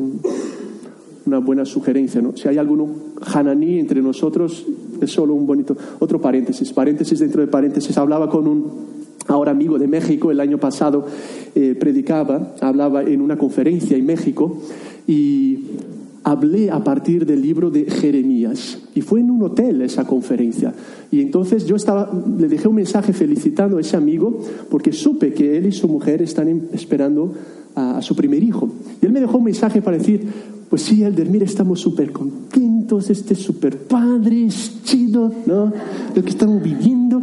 una 1.26 1.40
buena 1.40 1.66
sugerencia, 1.66 2.22
¿no? 2.22 2.36
Si 2.36 2.48
hay 2.48 2.58
alguno 2.58 2.88
Hananí 3.22 3.80
entre 3.80 4.02
nosotros, 4.02 4.66
es 5.02 5.12
solo 5.12 5.34
un 5.34 5.46
bonito. 5.46 5.76
Otro 6.00 6.20
paréntesis, 6.20 6.74
paréntesis 6.74 7.20
dentro 7.20 7.42
de 7.42 7.48
paréntesis. 7.48 7.98
Hablaba 7.98 8.30
con 8.30 8.48
un 8.48 8.94
ahora 9.28 9.52
amigo 9.52 9.80
de 9.80 9.88
México, 9.88 10.32
el 10.32 10.40
año 10.40 10.58
pasado 10.58 11.06
eh, 11.56 11.76
predicaba, 11.80 12.56
hablaba 12.62 13.04
en 13.04 13.22
una 13.22 13.38
conferencia 13.38 13.96
en 13.96 14.06
México 14.06 14.58
y 15.08 15.60
hablé 16.24 16.72
a 16.72 16.84
partir 16.84 17.26
del 17.26 17.42
libro 17.42 17.70
de 17.70 17.86
Jeremías. 17.86 18.80
Y 18.96 19.02
fue 19.02 19.20
en 19.20 19.30
un 19.30 19.44
hotel 19.44 19.82
esa 19.82 20.06
conferencia. 20.06 20.74
Y 21.12 21.22
entonces 21.22 21.66
yo 21.66 21.76
estaba, 21.76 22.10
le 22.38 22.48
dejé 22.48 22.68
un 22.68 22.76
mensaje 22.76 23.14
felicitando 23.14 23.78
a 23.78 23.82
ese 23.82 23.98
amigo 23.98 24.40
porque 24.70 24.92
supe 24.92 25.34
que 25.34 25.58
él 25.58 25.68
y 25.68 25.72
su 25.72 25.88
mujer 25.88 26.22
están 26.22 26.70
esperando 26.72 27.34
a, 27.76 28.02
su 28.02 28.16
primer 28.16 28.44
hijo. 28.44 28.70
Y 29.02 29.06
él 29.06 29.12
me 29.12 29.20
dejó 29.20 29.38
un 29.38 29.46
mensaje 29.46 29.82
para 29.82 29.98
decir, 29.98 30.26
pues 30.70 30.84
sí, 30.84 31.04
Elder, 31.04 31.30
mira, 31.30 31.46
estamos 31.46 31.80
súper 31.80 32.12
contentos, 32.12 33.10
este 33.10 33.36
súper 33.36 33.78
padre, 33.80 34.46
es 34.46 34.82
chido, 34.84 35.32
¿no? 35.46 35.72
Lo 36.16 36.24
que 36.24 36.30
estamos 36.30 36.64
viviendo. 36.64 37.22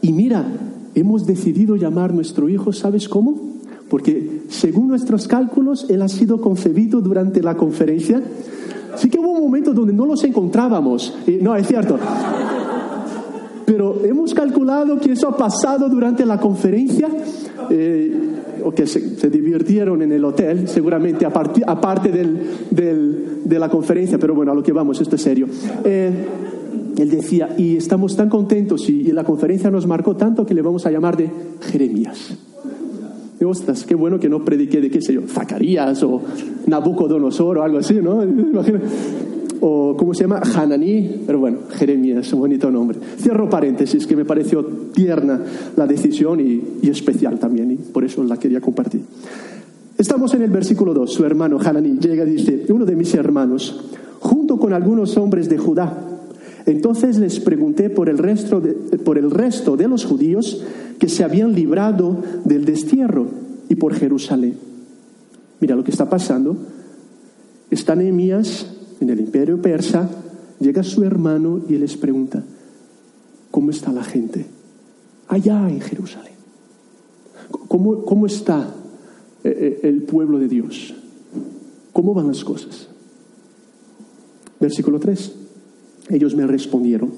Y 0.00 0.12
mira, 0.12 0.46
hemos 0.94 1.26
decidido 1.26 1.76
llamar 1.76 2.14
nuestro 2.14 2.48
hijo, 2.48 2.72
¿sabes 2.72 3.08
cómo? 3.08 3.49
Porque 3.90 4.42
según 4.48 4.88
nuestros 4.88 5.26
cálculos, 5.26 5.84
él 5.90 6.00
ha 6.00 6.08
sido 6.08 6.40
concebido 6.40 7.00
durante 7.00 7.42
la 7.42 7.56
conferencia. 7.56 8.22
Sí 8.96 9.10
que 9.10 9.18
hubo 9.18 9.30
un 9.30 9.42
momento 9.42 9.74
donde 9.74 9.92
no 9.92 10.06
los 10.06 10.22
encontrábamos. 10.24 11.12
no, 11.40 11.56
es 11.56 11.66
cierto. 11.66 11.98
Pero 13.66 14.04
hemos 14.04 14.32
calculado 14.32 14.98
que 14.98 15.12
eso 15.12 15.28
ha 15.28 15.36
pasado 15.36 15.88
durante 15.88 16.24
la 16.24 16.38
conferencia, 16.38 17.08
eh, 17.68 18.14
o 18.64 18.72
que 18.72 18.86
se, 18.86 19.00
divirtieron 19.30 20.02
en 20.02 20.12
el 20.12 20.24
hotel, 20.24 20.68
seguramente, 20.68 21.26
aparte 21.26 22.10
de 22.10 23.58
la 23.58 23.68
conferencia, 23.68 24.18
pero 24.18 24.34
bueno, 24.34 24.52
a 24.52 24.54
lo 24.54 24.62
que 24.62 24.72
vamos, 24.72 25.00
esto 25.00 25.16
es 25.16 25.22
serio. 25.22 25.46
Eh, 25.84 26.10
él 26.96 27.10
decía, 27.10 27.54
y 27.56 27.76
estamos 27.76 28.16
tan 28.16 28.28
contentos 28.28 28.88
y, 28.88 29.10
la 29.12 29.24
conferencia 29.24 29.70
nos 29.70 29.86
marcó 29.86 30.16
tanto 30.16 30.44
que 30.44 30.54
le 30.54 30.62
vamos 30.62 30.86
a 30.86 30.90
llamar 30.90 31.16
de 31.16 31.30
Jeremías. 31.62 32.36
Ostras, 33.44 33.84
qué 33.84 33.94
bueno 33.94 34.20
que 34.20 34.28
no 34.28 34.44
prediqué 34.44 34.80
de 34.80 34.90
qué 34.90 35.00
sé 35.00 35.14
yo, 35.14 35.22
Zacarías 35.26 36.02
o 36.02 36.20
Nabucodonosor 36.66 37.58
o 37.58 37.62
algo 37.62 37.78
así, 37.78 37.94
¿no? 37.94 38.22
O, 39.62 39.94
¿cómo 39.94 40.14
se 40.14 40.22
llama? 40.22 40.40
Hananí, 40.56 41.20
pero 41.26 41.38
bueno, 41.38 41.58
Jeremías, 41.72 42.32
un 42.32 42.40
bonito 42.40 42.70
nombre. 42.70 42.98
Cierro 43.18 43.50
paréntesis, 43.50 44.06
que 44.06 44.16
me 44.16 44.24
pareció 44.24 44.64
tierna 44.64 45.38
la 45.76 45.86
decisión 45.86 46.40
y, 46.40 46.62
y 46.80 46.88
especial 46.88 47.38
también, 47.38 47.70
y 47.72 47.76
por 47.76 48.02
eso 48.02 48.24
la 48.24 48.38
quería 48.38 48.62
compartir. 48.62 49.02
Estamos 49.98 50.32
en 50.32 50.40
el 50.40 50.50
versículo 50.50 50.94
2, 50.94 51.12
su 51.12 51.26
hermano 51.26 51.58
Hananí 51.62 51.98
llega 51.98 52.24
y 52.24 52.30
dice, 52.30 52.64
uno 52.70 52.86
de 52.86 52.96
mis 52.96 53.12
hermanos, 53.14 53.78
junto 54.20 54.58
con 54.58 54.72
algunos 54.72 55.18
hombres 55.18 55.46
de 55.50 55.58
Judá, 55.58 56.09
entonces 56.70 57.18
les 57.18 57.40
pregunté 57.40 57.90
por 57.90 58.08
el, 58.08 58.18
resto 58.18 58.60
de, 58.60 58.72
por 58.98 59.18
el 59.18 59.30
resto 59.30 59.76
de 59.76 59.88
los 59.88 60.04
judíos 60.04 60.62
que 60.98 61.08
se 61.08 61.24
habían 61.24 61.54
librado 61.54 62.18
del 62.44 62.64
destierro 62.64 63.26
y 63.68 63.76
por 63.76 63.94
Jerusalén. 63.94 64.56
Mira 65.60 65.76
lo 65.76 65.84
que 65.84 65.90
está 65.90 66.08
pasando. 66.08 66.56
Está 67.70 67.94
Nehemías 67.94 68.66
en 69.00 69.10
el 69.10 69.20
imperio 69.20 69.62
persa, 69.62 70.08
llega 70.58 70.82
su 70.82 71.04
hermano 71.04 71.62
y 71.68 71.76
les 71.76 71.96
pregunta, 71.96 72.42
¿cómo 73.50 73.70
está 73.70 73.92
la 73.92 74.04
gente? 74.04 74.46
Allá 75.28 75.68
en 75.70 75.80
Jerusalén. 75.80 76.34
¿Cómo, 77.68 78.04
cómo 78.04 78.26
está 78.26 78.74
eh, 79.44 79.80
eh, 79.82 79.88
el 79.88 80.02
pueblo 80.02 80.38
de 80.38 80.48
Dios? 80.48 80.94
¿Cómo 81.92 82.12
van 82.14 82.28
las 82.28 82.44
cosas? 82.44 82.88
Versículo 84.60 85.00
3. 85.00 85.39
Ellos 86.10 86.34
me 86.34 86.46
respondieron, 86.46 87.12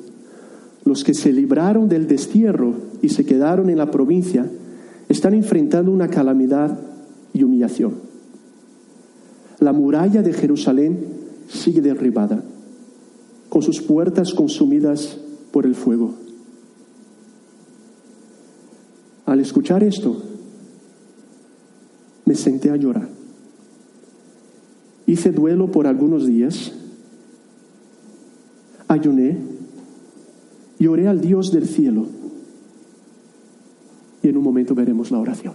los 0.84 1.02
que 1.02 1.14
se 1.14 1.32
libraron 1.32 1.88
del 1.88 2.06
destierro 2.06 2.74
y 3.00 3.08
se 3.08 3.24
quedaron 3.24 3.70
en 3.70 3.78
la 3.78 3.90
provincia 3.90 4.48
están 5.08 5.34
enfrentando 5.34 5.90
una 5.90 6.08
calamidad 6.08 6.78
y 7.32 7.42
humillación. 7.42 7.94
La 9.60 9.72
muralla 9.72 10.22
de 10.22 10.32
Jerusalén 10.32 11.06
sigue 11.48 11.80
derribada, 11.80 12.42
con 13.48 13.62
sus 13.62 13.80
puertas 13.80 14.34
consumidas 14.34 15.18
por 15.52 15.64
el 15.64 15.74
fuego. 15.74 16.14
Al 19.24 19.40
escuchar 19.40 19.82
esto, 19.82 20.20
me 22.26 22.34
senté 22.34 22.70
a 22.70 22.76
llorar. 22.76 23.08
Hice 25.06 25.30
duelo 25.32 25.70
por 25.70 25.86
algunos 25.86 26.26
días 26.26 26.72
ayuné 28.92 29.36
y 30.78 30.86
oré 30.86 31.08
al 31.08 31.20
Dios 31.20 31.52
del 31.52 31.66
cielo. 31.66 32.06
Y 34.22 34.28
en 34.28 34.36
un 34.36 34.44
momento 34.44 34.74
veremos 34.74 35.10
la 35.10 35.18
oración. 35.18 35.54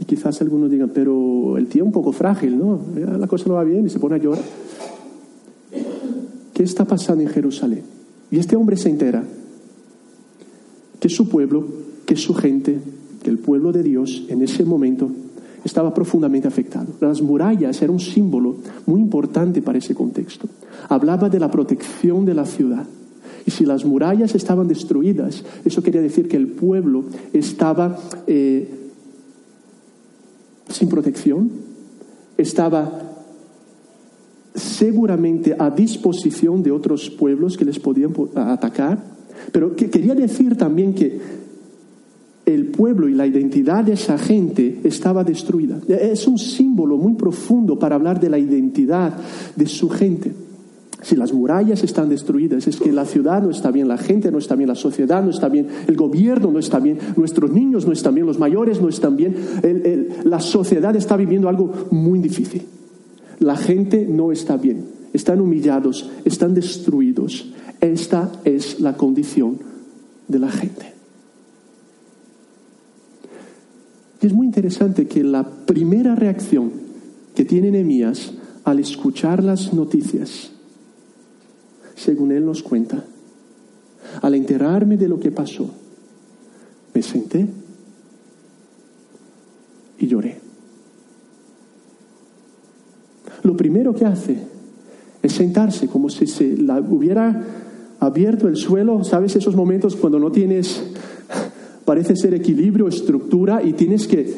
Y 0.00 0.04
quizás 0.04 0.40
algunos 0.40 0.70
digan, 0.70 0.90
pero 0.94 1.58
el 1.58 1.66
tío 1.66 1.82
es 1.82 1.86
un 1.86 1.92
poco 1.92 2.12
frágil, 2.12 2.58
¿no? 2.58 2.80
La 3.18 3.26
cosa 3.26 3.46
no 3.48 3.54
va 3.54 3.64
bien 3.64 3.86
y 3.86 3.90
se 3.90 3.98
pone 3.98 4.16
a 4.16 4.18
llorar. 4.18 4.44
¿Qué 6.54 6.62
está 6.62 6.84
pasando 6.84 7.22
en 7.22 7.28
Jerusalén? 7.28 7.82
Y 8.30 8.38
este 8.38 8.56
hombre 8.56 8.76
se 8.76 8.88
entera. 8.90 9.24
que 11.00 11.08
su 11.08 11.28
pueblo, 11.28 11.64
que 12.06 12.16
su 12.16 12.34
gente, 12.34 12.78
que 13.22 13.30
el 13.30 13.38
pueblo 13.38 13.72
de 13.72 13.82
Dios 13.82 14.24
en 14.28 14.42
ese 14.42 14.64
momento 14.64 15.10
estaba 15.64 15.92
profundamente 15.92 16.48
afectado. 16.48 16.86
Las 17.00 17.22
murallas 17.22 17.80
eran 17.82 17.94
un 17.94 18.00
símbolo 18.00 18.56
muy 18.86 19.00
importante 19.00 19.62
para 19.62 19.78
ese 19.78 19.94
contexto. 19.94 20.48
Hablaba 20.88 21.28
de 21.28 21.40
la 21.40 21.50
protección 21.50 22.24
de 22.24 22.34
la 22.34 22.46
ciudad. 22.46 22.86
Y 23.46 23.50
si 23.50 23.64
las 23.64 23.84
murallas 23.84 24.34
estaban 24.34 24.68
destruidas, 24.68 25.44
eso 25.64 25.82
quería 25.82 26.02
decir 26.02 26.28
que 26.28 26.36
el 26.36 26.48
pueblo 26.48 27.04
estaba 27.32 27.98
eh, 28.26 28.68
sin 30.68 30.88
protección, 30.88 31.50
estaba 32.36 33.08
seguramente 34.54 35.56
a 35.58 35.70
disposición 35.70 36.62
de 36.62 36.72
otros 36.72 37.10
pueblos 37.10 37.56
que 37.56 37.64
les 37.64 37.78
podían 37.78 38.12
atacar, 38.34 39.02
pero 39.52 39.74
que 39.76 39.88
quería 39.88 40.14
decir 40.14 40.56
también 40.56 40.94
que 40.94 41.47
el 42.48 42.66
pueblo 42.66 43.08
y 43.08 43.14
la 43.14 43.26
identidad 43.26 43.84
de 43.84 43.92
esa 43.92 44.16
gente 44.16 44.80
estaba 44.84 45.22
destruida. 45.22 45.78
Es 45.86 46.26
un 46.26 46.38
símbolo 46.38 46.96
muy 46.96 47.14
profundo 47.14 47.78
para 47.78 47.94
hablar 47.94 48.18
de 48.18 48.30
la 48.30 48.38
identidad 48.38 49.14
de 49.54 49.66
su 49.66 49.90
gente. 49.90 50.32
Si 51.02 51.14
las 51.14 51.32
murallas 51.32 51.84
están 51.84 52.08
destruidas, 52.08 52.66
es 52.66 52.80
que 52.80 52.90
la 52.90 53.04
ciudad 53.04 53.42
no 53.42 53.50
está 53.50 53.70
bien, 53.70 53.86
la 53.86 53.98
gente 53.98 54.32
no 54.32 54.38
está 54.38 54.56
bien, 54.56 54.68
la 54.68 54.74
sociedad 54.74 55.22
no 55.22 55.30
está 55.30 55.48
bien, 55.48 55.68
el 55.86 55.96
gobierno 55.96 56.50
no 56.50 56.58
está 56.58 56.80
bien, 56.80 56.98
nuestros 57.16 57.52
niños 57.52 57.86
no 57.86 57.92
están 57.92 58.14
bien, 58.14 58.26
los 58.26 58.38
mayores 58.38 58.80
no 58.80 58.88
están 58.88 59.16
bien, 59.16 59.36
la 60.24 60.40
sociedad 60.40 60.96
está 60.96 61.16
viviendo 61.16 61.48
algo 61.48 61.72
muy 61.90 62.18
difícil. 62.18 62.62
La 63.38 63.56
gente 63.56 64.06
no 64.08 64.32
está 64.32 64.56
bien, 64.56 64.86
están 65.12 65.40
humillados, 65.40 66.10
están 66.24 66.54
destruidos. 66.54 67.52
Esta 67.80 68.32
es 68.44 68.80
la 68.80 68.96
condición 68.96 69.58
de 70.26 70.38
la 70.40 70.50
gente. 70.50 70.97
Y 74.20 74.26
es 74.26 74.32
muy 74.32 74.46
interesante 74.46 75.06
que 75.06 75.22
la 75.22 75.48
primera 75.48 76.14
reacción 76.14 76.72
que 77.34 77.44
tiene 77.44 77.70
Nehemías 77.70 78.32
al 78.64 78.80
escuchar 78.80 79.44
las 79.44 79.72
noticias, 79.72 80.50
según 81.94 82.32
él 82.32 82.44
nos 82.44 82.62
cuenta, 82.62 83.04
al 84.20 84.34
enterarme 84.34 84.96
de 84.96 85.08
lo 85.08 85.20
que 85.20 85.30
pasó, 85.30 85.70
me 86.94 87.02
senté 87.02 87.46
y 89.98 90.06
lloré. 90.06 90.40
Lo 93.42 93.56
primero 93.56 93.94
que 93.94 94.04
hace 94.04 94.36
es 95.22 95.32
sentarse 95.32 95.86
como 95.88 96.08
si 96.08 96.26
se 96.26 96.56
la 96.56 96.80
hubiera 96.80 97.44
abierto 98.00 98.48
el 98.48 98.56
suelo, 98.56 99.04
¿sabes? 99.04 99.36
Esos 99.36 99.56
momentos 99.56 99.96
cuando 99.96 100.18
no 100.18 100.30
tienes 100.30 100.82
parece 101.88 102.14
ser 102.16 102.34
equilibrio, 102.34 102.86
estructura, 102.86 103.62
y 103.64 103.72
tienes 103.72 104.06
que 104.06 104.30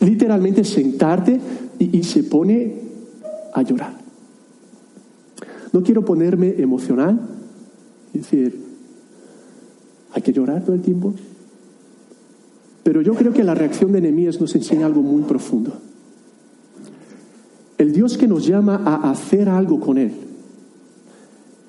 literalmente 0.00 0.62
sentarte 0.62 1.40
y, 1.78 2.02
se 2.02 2.22
pone 2.24 2.74
a 3.54 3.62
llorar. 3.62 3.96
No 5.72 5.82
quiero 5.82 6.04
ponerme 6.04 6.54
emocional, 6.58 7.18
es 8.12 8.20
decir, 8.20 8.60
hay 10.12 10.20
que 10.20 10.34
llorar 10.34 10.66
todo 10.66 10.74
el 10.74 10.82
tiempo. 10.82 11.14
Pero 12.82 13.00
yo 13.00 13.14
creo 13.14 13.32
que 13.32 13.42
la 13.42 13.54
reacción 13.54 13.92
de 13.92 14.02
Nehemías 14.02 14.38
nos 14.38 14.54
enseña 14.54 14.84
algo 14.84 15.00
muy 15.00 15.22
profundo. 15.22 15.72
El 17.78 17.94
Dios 17.94 18.18
que 18.18 18.28
nos 18.28 18.46
llama 18.46 18.82
a 18.84 19.10
hacer 19.10 19.48
algo 19.48 19.80
con 19.80 19.96
Él 19.96 20.12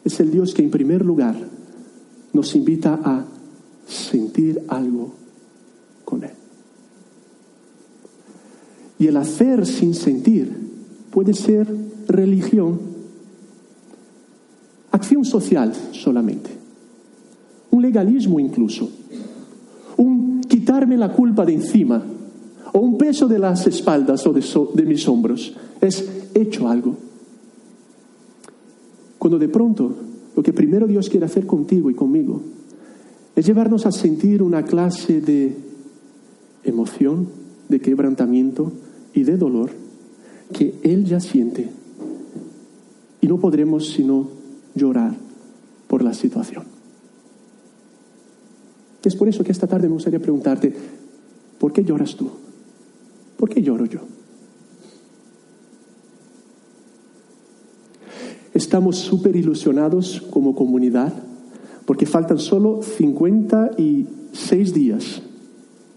es 0.04 0.20
el 0.20 0.32
Dios 0.32 0.54
que 0.54 0.64
en 0.64 0.70
primer 0.70 1.06
lugar 1.06 1.38
nos 2.34 2.54
invita 2.58 3.00
a 3.02 3.26
sentir 3.88 4.64
algo 4.68 5.14
con 6.06 6.24
Él. 6.24 6.32
Y 9.00 9.08
el 9.08 9.18
hacer 9.18 9.66
sin 9.66 9.94
sentir 9.94 10.52
puede 11.12 11.34
ser 11.34 11.68
religión, 12.08 12.80
acción 14.92 15.26
social 15.26 15.74
solamente, 15.92 16.50
un 17.72 17.82
legalismo 17.82 18.40
incluso, 18.40 18.90
un 19.98 20.42
quitarme 20.42 20.98
la 20.98 21.12
culpa 21.12 21.46
de 21.46 21.54
encima 21.54 22.04
o 22.72 22.80
un 22.80 22.98
peso 22.98 23.28
de 23.28 23.40
las 23.40 23.68
espaldas 23.68 24.26
o 24.26 24.34
de, 24.34 24.44
de 24.74 24.84
mis 24.84 25.08
hombros. 25.08 25.54
Es 25.82 26.08
hecho 26.34 26.68
algo. 26.68 26.96
Cuando 29.18 29.38
de 29.38 29.50
pronto 29.50 29.94
lo 30.36 30.44
que 30.44 30.54
primero 30.54 30.88
Dios 30.88 31.10
quiere 31.10 31.26
hacer 31.26 31.46
contigo 31.46 31.90
y 31.90 31.94
conmigo 31.94 32.42
es 33.36 33.46
llevarnos 33.46 33.86
a 33.86 33.92
sentir 33.92 34.44
una 34.44 34.64
clase 34.64 35.22
de 35.22 35.56
emoción, 36.64 37.28
de 37.70 37.80
quebrantamiento 37.80 38.72
y 39.14 39.24
de 39.24 39.38
dolor 39.38 39.72
que 40.54 40.76
Él 40.84 41.06
ya 41.06 41.20
siente. 41.20 41.70
Y 43.22 43.28
no 43.28 43.40
podremos 43.40 43.90
sino 43.90 44.28
llorar 44.76 45.16
por 45.88 46.04
la 46.04 46.14
situación. 46.14 46.64
Es 49.04 49.16
por 49.16 49.28
eso 49.28 49.44
que 49.44 49.52
esta 49.52 49.68
tarde 49.68 49.88
me 49.88 49.96
gustaría 49.96 50.20
preguntarte, 50.20 50.74
¿por 51.60 51.74
qué 51.74 51.84
lloras 51.84 52.16
tú? 52.16 52.30
¿Por 53.38 53.50
qué 53.50 53.62
lloro 53.62 53.86
yo? 53.86 54.00
Estamos 58.54 58.98
súper 58.98 59.36
ilusionados 59.36 60.22
como 60.30 60.56
comunidad 60.56 61.12
porque 61.86 62.06
faltan 62.06 62.40
solo 62.40 62.82
56 62.82 64.74
días 64.74 65.22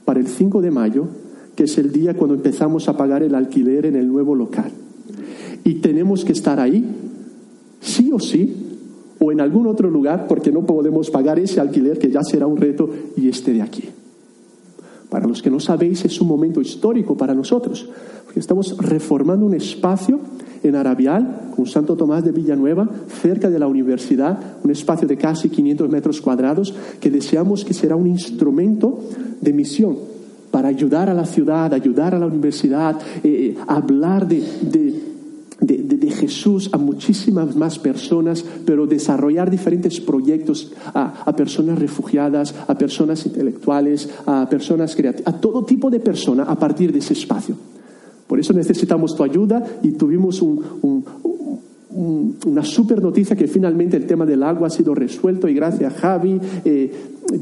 para 0.04 0.20
el 0.20 0.26
5 0.26 0.60
de 0.60 0.70
mayo, 0.70 1.08
que 1.54 1.64
es 1.64 1.78
el 1.78 1.92
día 1.92 2.14
cuando 2.14 2.34
empezamos 2.34 2.88
a 2.88 2.96
pagar 2.96 3.22
el 3.22 3.34
alquiler 3.34 3.86
en 3.86 3.96
el 3.96 4.08
nuevo 4.08 4.34
local. 4.34 4.70
Y 5.64 5.76
tenemos 5.76 6.24
que 6.24 6.32
estar 6.32 6.60
ahí, 6.60 6.84
sí 7.80 8.10
o 8.12 8.20
sí, 8.20 8.54
o 9.18 9.32
en 9.32 9.40
algún 9.40 9.66
otro 9.66 9.90
lugar, 9.90 10.26
porque 10.28 10.52
no 10.52 10.66
podemos 10.66 11.10
pagar 11.10 11.38
ese 11.38 11.60
alquiler 11.60 11.98
que 11.98 12.10
ya 12.10 12.22
será 12.22 12.46
un 12.46 12.56
reto 12.56 12.88
y 13.16 13.28
este 13.28 13.52
de 13.52 13.62
aquí. 13.62 13.84
Para 15.08 15.26
los 15.26 15.40
que 15.40 15.50
no 15.50 15.60
sabéis, 15.60 16.04
es 16.04 16.20
un 16.20 16.28
momento 16.28 16.60
histórico 16.60 17.16
para 17.16 17.34
nosotros, 17.34 17.88
porque 18.24 18.40
estamos 18.40 18.76
reformando 18.78 19.46
un 19.46 19.54
espacio 19.54 20.20
en 20.68 20.76
Arabial, 20.76 21.50
con 21.54 21.66
Santo 21.66 21.96
Tomás 21.96 22.24
de 22.24 22.32
Villanueva, 22.32 22.88
cerca 23.22 23.50
de 23.50 23.58
la 23.58 23.66
universidad, 23.66 24.38
un 24.62 24.70
espacio 24.70 25.08
de 25.08 25.16
casi 25.16 25.48
500 25.48 25.88
metros 25.88 26.20
cuadrados, 26.20 26.74
que 27.00 27.10
deseamos 27.10 27.64
que 27.64 27.74
será 27.74 27.96
un 27.96 28.06
instrumento 28.06 29.00
de 29.40 29.52
misión 29.52 29.96
para 30.50 30.68
ayudar 30.68 31.10
a 31.10 31.14
la 31.14 31.26
ciudad, 31.26 31.74
ayudar 31.74 32.14
a 32.14 32.18
la 32.18 32.26
universidad, 32.26 32.98
eh, 33.22 33.28
eh, 33.28 33.56
hablar 33.66 34.26
de, 34.26 34.42
Jesús 36.16 36.70
a 36.72 36.78
muchísimas 36.78 37.54
más 37.56 37.78
personas, 37.78 38.42
pero 38.64 38.86
desarrollar 38.86 39.50
diferentes 39.50 40.00
proyectos 40.00 40.72
a, 40.94 41.24
a, 41.26 41.36
personas 41.36 41.78
refugiadas, 41.78 42.54
a 42.66 42.78
personas 42.78 43.26
intelectuales, 43.26 44.08
a 44.24 44.48
personas 44.48 44.96
creativas, 44.96 45.34
a 45.34 45.38
todo 45.38 45.66
tipo 45.66 45.90
de 45.90 46.00
personas 46.00 46.48
a 46.48 46.58
partir 46.58 46.90
de 46.90 47.00
ese 47.00 47.12
espacio. 47.12 47.54
Por 48.26 48.40
eso 48.40 48.52
necesitamos 48.52 49.14
tu 49.14 49.22
ayuda 49.22 49.64
y 49.82 49.92
tuvimos 49.92 50.42
una 52.42 52.64
super 52.64 53.00
noticia 53.02 53.36
que 53.36 53.46
finalmente 53.46 53.96
el 53.96 54.06
tema 54.06 54.26
del 54.26 54.42
agua 54.42 54.66
ha 54.66 54.70
sido 54.70 54.94
resuelto 54.94 55.48
y 55.48 55.54
gracias 55.54 55.94
a 55.94 55.98
Javi, 55.98 56.40
eh, 56.64 56.92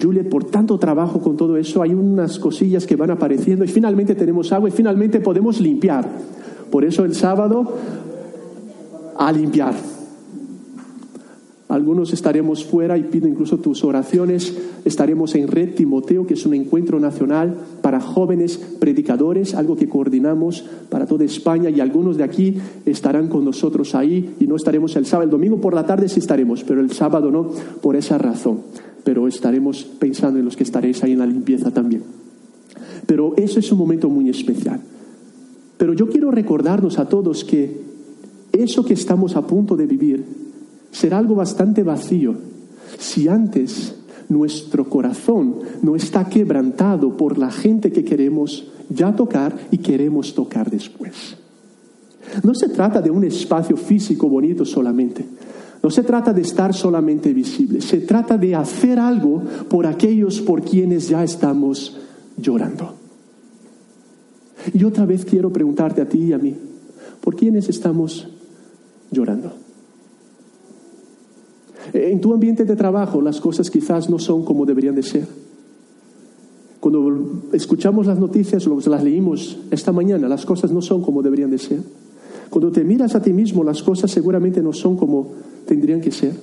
Juliet, 0.01 0.29
por 0.29 0.45
tanto 0.45 0.79
trabajo 0.79 1.21
con 1.21 1.37
todo 1.37 1.57
eso, 1.57 1.83
hay 1.83 1.95
unas 1.95 2.39
cosillas 2.39 2.87
que 2.87 2.97
van 2.97 3.11
apareciendo 3.11 3.65
y 3.65 3.69
finalmente 3.69 4.15
tenemos 4.15 4.53
agua 4.53 4.69
y 4.69 4.73
finalmente 4.73 5.21
podemos 5.21 5.61
limpiar. 5.61 6.07
Por 6.71 6.85
eso 6.85 7.05
el 7.05 7.15
sábado 7.15 7.77
a 9.17 9.33
limpiar. 9.33 9.94
Algunos 11.75 12.13
estaremos 12.13 12.65
fuera 12.65 12.97
y 12.97 13.03
pido 13.03 13.27
incluso 13.27 13.59
tus 13.59 13.83
oraciones. 13.83 14.57
Estaremos 14.85 15.35
en 15.35 15.49
Red 15.49 15.75
Timoteo, 15.75 16.25
que 16.25 16.35
es 16.35 16.47
un 16.47 16.55
encuentro 16.55 17.01
nacional 17.01 17.57
para 17.83 18.01
jóvenes 18.01 18.59
predicadores, 18.79 19.57
algo 19.57 19.75
que 19.75 19.89
coordinamos 19.89 20.65
para 20.89 21.07
toda 21.07 21.25
España 21.25 21.71
y 21.71 21.81
algunos 21.81 22.17
de 22.17 22.23
aquí 22.23 22.59
estarán 22.87 23.27
con 23.27 23.45
nosotros 23.45 23.97
ahí 23.97 24.37
y 24.39 24.47
no 24.47 24.55
estaremos 24.55 24.95
el 24.95 25.05
sábado. 25.05 25.25
El 25.25 25.33
domingo 25.33 25.61
por 25.61 25.75
la 25.75 25.85
tarde 25.85 26.09
sí 26.09 26.21
estaremos, 26.21 26.63
pero 26.63 26.81
el 26.81 26.93
sábado 26.93 27.33
no, 27.33 27.51
por 27.83 27.97
esa 27.97 28.19
razón. 28.19 28.61
Pero 29.03 29.27
estaremos 29.27 29.83
pensando 29.83 30.39
en 30.39 30.45
los 30.45 30.57
que 30.57 30.63
estaréis 30.63 31.03
ahí 31.03 31.11
en 31.11 31.19
la 31.19 31.27
limpieza 31.27 31.73
también. 31.73 32.05
Pero 33.05 33.35
eso 33.37 33.59
es 33.59 33.73
un 33.73 33.79
momento 33.79 34.09
muy 34.09 34.29
especial. 34.29 34.79
Pero 35.77 35.93
yo 35.93 36.09
quiero 36.09 36.31
recordarnos 36.31 37.01
a 37.01 37.09
todos 37.09 37.45
que 37.45 37.81
eso 38.53 38.85
que 38.85 38.95
estamos 38.95 39.35
a 39.35 39.45
punto 39.45 39.75
de 39.75 39.87
vivir 39.87 40.44
será 40.95 41.19
algo 41.19 41.35
bastante 41.35 41.83
vacío 41.83 42.37
si 42.99 43.29
antes 43.29 43.97
nuestro 44.29 44.89
corazón 44.89 45.57
no 45.83 45.97
está 45.97 46.29
quebrantado 46.29 47.17
por 47.17 47.37
la 47.37 47.51
gente 47.51 47.91
que 47.91 48.05
queremos 48.05 48.69
ya 48.89 49.15
tocar 49.15 49.55
y 49.73 49.79
queremos 49.79 50.35
tocar 50.35 50.71
después. 50.71 51.37
No 52.43 52.55
se 52.55 52.69
trata 52.69 53.03
de 53.03 53.11
un 53.11 53.25
espacio 53.25 53.77
físico 53.77 54.29
bonito 54.29 54.65
solamente. 54.65 55.25
No 55.83 55.91
se 55.91 56.05
trata 56.05 56.33
de 56.33 56.43
estar 56.43 56.73
solamente 56.73 57.35
visible, 57.35 57.83
se 57.83 57.99
trata 57.99 58.39
de 58.39 58.55
hacer 58.55 58.99
algo 58.99 59.43
por 59.69 59.87
aquellos 59.87 60.41
por 60.41 60.63
quienes 60.63 61.09
ya 61.09 61.23
estamos 61.25 61.99
llorando. 62.39 62.95
Y 64.73 64.85
otra 64.85 65.05
vez 65.05 65.27
quiero 65.27 65.53
preguntarte 65.53 66.01
a 66.01 66.09
ti 66.09 66.21
y 66.21 66.33
a 66.33 66.39
mí, 66.39 66.55
¿por 67.21 67.37
quiénes 67.37 67.69
estamos 67.69 68.29
llorando? 69.11 69.64
En 72.15 72.21
tu 72.21 72.33
ambiente 72.33 72.65
de 72.65 72.77
trabajo 72.77 73.21
las 73.21 73.41
cosas 73.41 73.73
quizás 73.73 74.09
no 74.09 74.21
son 74.21 74.45
como 74.45 74.65
deberían 74.65 74.95
de 74.95 75.03
ser. 75.03 75.27
Cuando 76.79 77.43
escuchamos 77.53 78.07
las 78.07 78.21
noticias, 78.21 78.69
las 78.87 79.03
leímos 79.03 79.59
esta 79.73 79.91
mañana, 79.91 80.29
las 80.29 80.47
cosas 80.47 80.71
no 80.71 80.81
son 80.81 81.03
como 81.03 81.23
deberían 81.23 81.51
de 81.51 81.59
ser. 81.59 81.81
Cuando 82.51 82.71
te 82.71 82.85
miras 82.85 83.17
a 83.17 83.21
ti 83.21 83.33
mismo, 83.33 83.65
las 83.65 83.83
cosas 83.83 84.13
seguramente 84.13 84.63
no 84.63 84.73
son 84.73 84.97
como 84.97 85.33
tendrían 85.67 86.01
que 86.01 86.13
ser. 86.13 86.35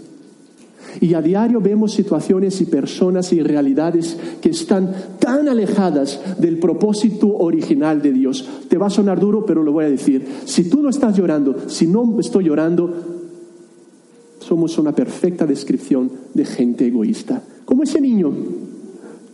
Y 1.00 1.14
a 1.14 1.22
diario 1.22 1.62
vemos 1.62 1.94
situaciones 1.94 2.60
y 2.60 2.66
personas 2.66 3.32
y 3.32 3.42
realidades 3.42 4.18
que 4.42 4.50
están 4.50 4.94
tan 5.20 5.48
alejadas 5.48 6.20
del 6.38 6.60
propósito 6.60 7.30
original 7.38 8.02
de 8.02 8.12
Dios. 8.12 8.46
Te 8.68 8.78
va 8.78 8.88
a 8.88 8.90
sonar 8.90 9.22
duro, 9.22 9.46
pero 9.46 9.64
lo 9.64 9.72
voy 9.72 9.86
a 9.86 9.90
decir. 9.90 10.28
Si 10.44 10.70
tú 10.70 10.82
no 10.82 10.90
estás 10.90 11.16
llorando, 11.16 11.70
si 11.70 11.88
no 11.88 12.20
estoy 12.20 12.44
llorando, 12.44 13.11
somos 14.52 14.78
una 14.78 14.92
perfecta 14.92 15.46
descripción 15.46 16.12
de 16.34 16.44
gente 16.44 16.86
egoísta. 16.86 17.42
Como 17.64 17.84
ese 17.84 18.02
niño. 18.02 18.34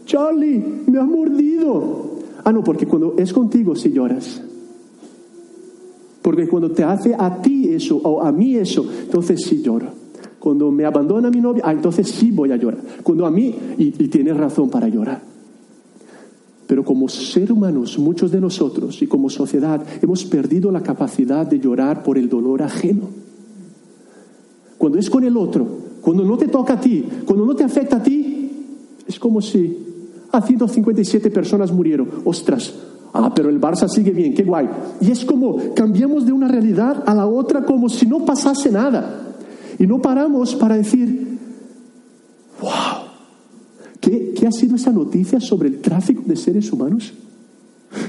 Charlie, 0.06 0.64
me 0.86 1.00
ha 1.00 1.06
mordido. 1.06 2.20
Ah, 2.44 2.52
no, 2.52 2.64
porque 2.64 2.86
cuando 2.86 3.16
es 3.18 3.34
contigo 3.34 3.76
si 3.76 3.92
lloras. 3.92 4.40
Porque 6.22 6.48
cuando 6.48 6.70
te 6.70 6.84
hace 6.84 7.16
a 7.18 7.42
ti 7.42 7.68
eso 7.70 7.98
o 7.98 8.22
a 8.22 8.32
mí 8.32 8.58
eso, 8.58 8.88
entonces 9.06 9.42
sí 9.42 9.64
lloro. 9.64 9.88
Cuando 10.38 10.70
me 10.70 10.86
abandona 10.86 11.32
mi 11.32 11.42
novia, 11.42 11.64
ah, 11.66 11.72
entonces 11.72 12.08
sí 12.08 12.30
voy 12.30 12.52
a 12.52 12.56
llorar. 12.56 12.82
Cuando 13.02 13.26
a 13.26 13.32
mí, 13.32 13.56
y, 13.80 13.86
y 13.86 14.08
tienes 14.10 14.38
razón 14.38 14.70
para 14.70 14.88
llorar. 14.88 15.20
Pero 16.68 16.86
como 16.86 17.10
seres 17.10 17.50
humanos, 17.50 17.98
muchos 17.98 18.32
de 18.32 18.40
nosotros 18.40 19.02
y 19.02 19.08
como 19.08 19.32
sociedad, 19.32 19.84
hemos 20.00 20.26
perdido 20.26 20.70
la 20.72 20.84
capacidad 20.84 21.48
de 21.48 21.60
llorar 21.60 22.04
por 22.04 22.20
el 22.20 22.30
dolor 22.30 22.62
ajeno. 22.62 23.27
Cuando 24.78 25.00
es 25.00 25.10
con 25.10 25.24
el 25.24 25.36
otro, 25.36 25.66
cuando 26.02 26.24
no 26.24 26.38
te 26.38 26.48
toca 26.48 26.74
a 26.74 26.80
ti, 26.80 27.04
cuando 27.26 27.46
no 27.46 27.56
te 27.56 27.64
afecta 27.64 27.98
a 27.98 28.04
ti, 28.04 28.50
es 29.08 29.20
como 29.20 29.42
si 29.42 29.78
a 30.32 30.42
157 30.42 31.30
personas 31.32 31.72
murieron. 31.72 32.10
Ostras, 32.26 32.74
ah, 33.14 33.34
pero 33.34 33.50
el 33.50 33.60
Barça 33.60 33.88
sigue 33.88 34.12
bien, 34.12 34.34
qué 34.34 34.44
guay. 34.44 34.70
Y 35.02 35.12
es 35.12 35.26
como 35.26 35.74
cambiamos 35.74 36.26
de 36.26 36.32
una 36.32 36.48
realidad 36.48 37.04
a 37.06 37.14
la 37.14 37.28
otra 37.28 37.64
como 37.64 37.90
si 37.90 38.06
no 38.06 38.24
pasase 38.26 38.72
nada. 38.72 39.36
Y 39.80 39.88
no 39.88 40.02
paramos 40.02 40.56
para 40.56 40.76
decir, 40.76 41.40
wow, 42.62 42.72
¿qué, 44.02 44.34
ha 44.48 44.52
sido 44.52 44.76
esa 44.76 44.92
noticia 44.92 45.40
sobre 45.40 45.70
el 45.70 45.82
tráfico 45.82 46.24
de 46.26 46.36
seres 46.36 46.72
humanos? 46.72 47.14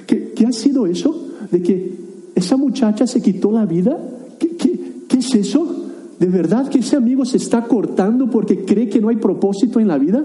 ¿Qué, 0.06 0.34
ha 0.46 0.52
sido 0.52 0.86
eso? 0.86 1.28
¿De 1.50 1.62
que 1.62 1.98
esa 2.34 2.56
muchacha 2.56 3.06
se 3.06 3.20
quitó 3.20 3.50
la 3.52 3.66
vida? 3.66 3.98
¿Qué, 4.38 4.56
qué 4.56 5.18
es 5.18 5.34
eso? 5.34 5.77
¿De 6.18 6.26
verdad 6.26 6.68
que 6.68 6.80
ese 6.80 6.96
amigo 6.96 7.24
se 7.24 7.36
está 7.36 7.62
cortando 7.62 8.28
porque 8.28 8.64
cree 8.64 8.88
que 8.88 9.00
no 9.00 9.08
hay 9.08 9.16
propósito 9.16 9.78
en 9.78 9.88
la 9.88 9.98
vida? 9.98 10.24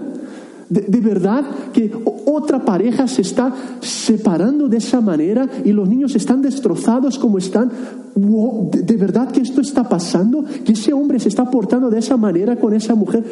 De, 0.68 1.00
verdad 1.00 1.44
que 1.72 1.92
otra 2.24 2.64
pareja 2.64 3.06
se 3.06 3.20
está 3.22 3.54
separando 3.80 4.66
de 4.68 4.78
esa 4.78 5.00
manera 5.00 5.46
y 5.64 5.72
los 5.72 5.88
niños 5.88 6.16
están 6.16 6.42
destrozados 6.42 7.18
como 7.18 7.38
están. 7.38 7.70
de, 8.14 8.96
verdad 8.96 9.30
que 9.30 9.42
esto 9.42 9.60
está 9.60 9.88
pasando, 9.88 10.44
que 10.64 10.72
ese 10.72 10.92
hombre 10.92 11.20
se 11.20 11.28
está 11.28 11.48
portando 11.48 11.90
de 11.90 11.98
esa 11.98 12.16
manera 12.16 12.56
con 12.56 12.74
esa 12.74 12.94
mujer. 12.94 13.22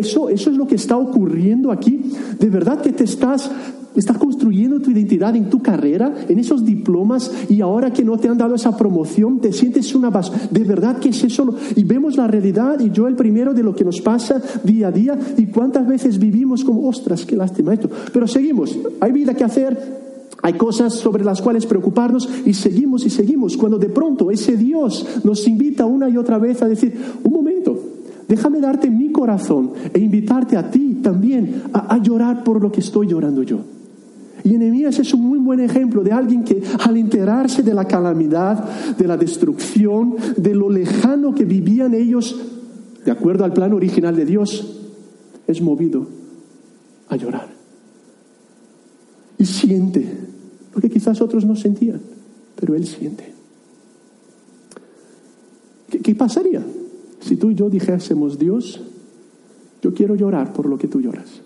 eso, 0.00 0.28
eso 0.28 0.50
es 0.50 0.56
lo 0.56 0.66
que 0.66 0.76
está 0.76 0.96
ocurriendo 0.96 1.70
aquí. 1.70 2.10
De 2.40 2.48
verdad 2.48 2.80
que 2.80 2.92
te 2.92 3.04
estás 3.04 3.50
Estás 3.94 4.16
construyendo 4.16 4.80
tu 4.80 4.90
identidad 4.90 5.36
en 5.36 5.50
tu 5.50 5.60
carrera, 5.60 6.14
en 6.28 6.38
esos 6.38 6.64
diplomas, 6.64 7.30
y 7.48 7.60
ahora 7.60 7.92
que 7.92 8.04
no 8.04 8.16
te 8.18 8.28
han 8.28 8.38
dado 8.38 8.54
esa 8.54 8.76
promoción, 8.76 9.40
te 9.40 9.52
sientes 9.52 9.94
una 9.94 10.10
base. 10.10 10.32
De 10.50 10.64
verdad 10.64 10.98
que 10.98 11.10
es 11.10 11.24
eso. 11.24 11.54
Y 11.76 11.84
vemos 11.84 12.16
la 12.16 12.26
realidad, 12.26 12.80
y 12.80 12.90
yo 12.90 13.06
el 13.06 13.16
primero 13.16 13.52
de 13.52 13.62
lo 13.62 13.74
que 13.74 13.84
nos 13.84 14.00
pasa 14.00 14.40
día 14.64 14.88
a 14.88 14.92
día, 14.92 15.18
y 15.36 15.46
cuántas 15.46 15.86
veces 15.86 16.18
vivimos 16.18 16.64
como, 16.64 16.88
ostras, 16.88 17.26
qué 17.26 17.36
lástima 17.36 17.74
esto. 17.74 17.90
Pero 18.12 18.26
seguimos, 18.26 18.78
hay 19.00 19.12
vida 19.12 19.34
que 19.34 19.44
hacer, 19.44 20.02
hay 20.42 20.54
cosas 20.54 20.94
sobre 20.94 21.24
las 21.24 21.40
cuales 21.40 21.66
preocuparnos 21.66 22.28
y 22.44 22.54
seguimos 22.54 23.06
y 23.06 23.10
seguimos. 23.10 23.56
Cuando 23.56 23.78
de 23.78 23.88
pronto 23.88 24.30
ese 24.30 24.56
Dios 24.56 25.06
nos 25.22 25.46
invita 25.46 25.86
una 25.86 26.08
y 26.08 26.16
otra 26.16 26.38
vez 26.38 26.62
a 26.62 26.68
decir, 26.68 26.98
un 27.22 27.32
momento, 27.32 27.78
déjame 28.26 28.60
darte 28.60 28.90
mi 28.90 29.12
corazón 29.12 29.72
e 29.92 30.00
invitarte 30.00 30.56
a 30.56 30.70
ti 30.70 30.98
también 31.02 31.62
a, 31.72 31.94
a 31.94 32.02
llorar 32.02 32.42
por 32.42 32.60
lo 32.60 32.72
que 32.72 32.80
estoy 32.80 33.06
llorando 33.06 33.42
yo. 33.42 33.58
Y 34.44 34.54
Enemías 34.54 34.98
es 34.98 35.14
un 35.14 35.22
muy 35.22 35.38
buen 35.38 35.60
ejemplo 35.60 36.02
de 36.02 36.12
alguien 36.12 36.42
que 36.42 36.62
al 36.80 36.96
enterarse 36.96 37.62
de 37.62 37.74
la 37.74 37.84
calamidad, 37.84 38.96
de 38.96 39.06
la 39.06 39.16
destrucción, 39.16 40.16
de 40.36 40.54
lo 40.54 40.68
lejano 40.68 41.34
que 41.34 41.44
vivían 41.44 41.94
ellos, 41.94 42.40
de 43.04 43.10
acuerdo 43.10 43.44
al 43.44 43.52
plan 43.52 43.72
original 43.72 44.16
de 44.16 44.24
Dios, 44.24 44.80
es 45.46 45.60
movido 45.62 46.06
a 47.08 47.16
llorar. 47.16 47.48
Y 49.38 49.44
siente, 49.44 50.08
porque 50.72 50.90
quizás 50.90 51.20
otros 51.20 51.44
no 51.44 51.54
sentían, 51.54 52.00
pero 52.56 52.74
él 52.74 52.86
siente. 52.86 53.32
¿Qué, 55.88 56.00
qué 56.00 56.14
pasaría 56.14 56.64
si 57.20 57.36
tú 57.36 57.50
y 57.50 57.54
yo 57.54 57.70
dijésemos, 57.70 58.38
Dios, 58.38 58.80
yo 59.82 59.94
quiero 59.94 60.16
llorar 60.16 60.52
por 60.52 60.66
lo 60.66 60.78
que 60.78 60.88
tú 60.88 61.00
lloras? 61.00 61.42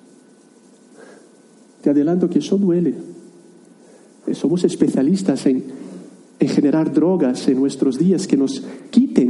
Te 1.86 1.90
adelanto 1.90 2.28
que 2.28 2.40
eso 2.40 2.58
duele. 2.58 2.94
Somos 4.32 4.64
especialistas 4.64 5.46
en, 5.46 5.62
en 6.40 6.48
generar 6.48 6.92
drogas 6.92 7.46
en 7.46 7.60
nuestros 7.60 7.96
días 7.96 8.26
que 8.26 8.36
nos 8.36 8.60
quiten 8.90 9.25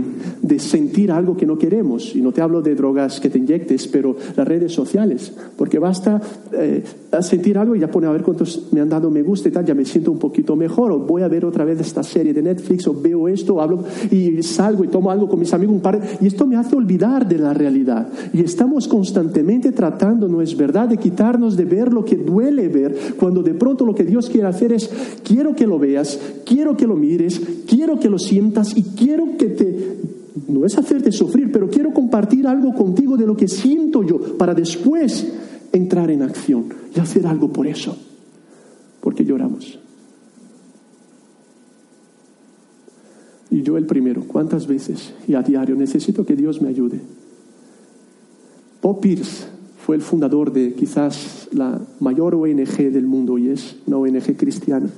de 0.46 0.58
sentir 0.58 1.10
algo 1.10 1.36
que 1.36 1.46
no 1.46 1.58
queremos. 1.58 2.14
Y 2.14 2.20
no 2.20 2.32
te 2.32 2.40
hablo 2.40 2.62
de 2.62 2.74
drogas 2.74 3.20
que 3.20 3.30
te 3.30 3.38
inyectes, 3.38 3.88
pero 3.88 4.16
las 4.36 4.46
redes 4.46 4.72
sociales. 4.72 5.32
Porque 5.56 5.78
basta 5.78 6.20
eh, 6.52 6.82
sentir 7.20 7.58
algo 7.58 7.74
y 7.74 7.80
ya 7.80 7.90
pone 7.90 8.06
a 8.06 8.12
ver 8.12 8.22
cuántos 8.22 8.68
me 8.72 8.80
han 8.80 8.88
dado 8.88 9.10
me 9.10 9.22
gusta 9.22 9.48
y 9.48 9.52
tal, 9.52 9.64
ya 9.64 9.74
me 9.74 9.84
siento 9.84 10.12
un 10.12 10.18
poquito 10.18 10.56
mejor. 10.56 10.92
O 10.92 10.98
voy 10.98 11.22
a 11.22 11.28
ver 11.28 11.44
otra 11.44 11.64
vez 11.64 11.80
esta 11.80 12.02
serie 12.02 12.32
de 12.32 12.42
Netflix, 12.42 12.86
o 12.86 12.94
veo 12.94 13.28
esto, 13.28 13.60
hablo 13.60 13.84
y 14.10 14.42
salgo 14.42 14.84
y 14.84 14.88
tomo 14.88 15.10
algo 15.10 15.28
con 15.28 15.38
mis 15.38 15.52
amigos, 15.52 15.74
un 15.74 15.80
par 15.80 16.00
y 16.20 16.26
esto 16.26 16.46
me 16.46 16.56
hace 16.56 16.76
olvidar 16.76 17.26
de 17.26 17.38
la 17.38 17.52
realidad. 17.54 18.08
Y 18.32 18.40
estamos 18.40 18.88
constantemente 18.88 19.72
tratando, 19.72 20.28
no 20.28 20.42
es 20.42 20.56
verdad, 20.56 20.88
de 20.88 20.96
quitarnos 20.96 21.56
de 21.56 21.64
ver 21.64 21.92
lo 21.92 22.04
que 22.04 22.16
duele 22.16 22.68
ver, 22.68 22.96
cuando 23.18 23.42
de 23.42 23.54
pronto 23.54 23.84
lo 23.84 23.94
que 23.94 24.04
Dios 24.04 24.28
quiere 24.28 24.46
hacer 24.46 24.72
es, 24.72 24.90
quiero 25.24 25.54
que 25.54 25.66
lo 25.66 25.78
veas, 25.78 26.18
quiero 26.44 26.76
que 26.76 26.86
lo 26.86 26.96
mires, 26.96 27.40
quiero 27.66 27.98
que 27.98 28.08
lo 28.08 28.18
sientas 28.18 28.76
y 28.76 28.82
quiero 28.82 29.36
que 29.38 29.46
te 29.46 30.15
no 30.48 30.64
es 30.64 30.78
hacerte 30.78 31.12
sufrir, 31.12 31.50
pero 31.50 31.68
quiero 31.68 31.92
compartir 31.92 32.46
algo 32.46 32.74
contigo 32.74 33.16
de 33.16 33.26
lo 33.26 33.36
que 33.36 33.48
siento 33.48 34.02
yo 34.02 34.36
para 34.36 34.54
después 34.54 35.26
entrar 35.72 36.10
en 36.10 36.22
acción 36.22 36.66
y 36.94 37.00
hacer 37.00 37.26
algo 37.26 37.52
por 37.52 37.66
eso. 37.66 37.96
Porque 39.00 39.24
lloramos. 39.24 39.78
Y 43.50 43.62
yo 43.62 43.78
el 43.78 43.86
primero, 43.86 44.24
¿cuántas 44.26 44.66
veces 44.66 45.14
y 45.26 45.34
a 45.34 45.42
diario 45.42 45.76
necesito 45.76 46.26
que 46.26 46.36
Dios 46.36 46.60
me 46.60 46.68
ayude? 46.68 47.00
Bob 48.82 49.00
Pierce 49.00 49.46
fue 49.84 49.96
el 49.96 50.02
fundador 50.02 50.52
de 50.52 50.74
quizás 50.74 51.48
la 51.52 51.80
mayor 52.00 52.34
ONG 52.34 52.90
del 52.90 53.06
mundo 53.06 53.38
y 53.38 53.48
es 53.48 53.76
una 53.86 53.98
ONG 53.98 54.36
cristiana 54.36 54.88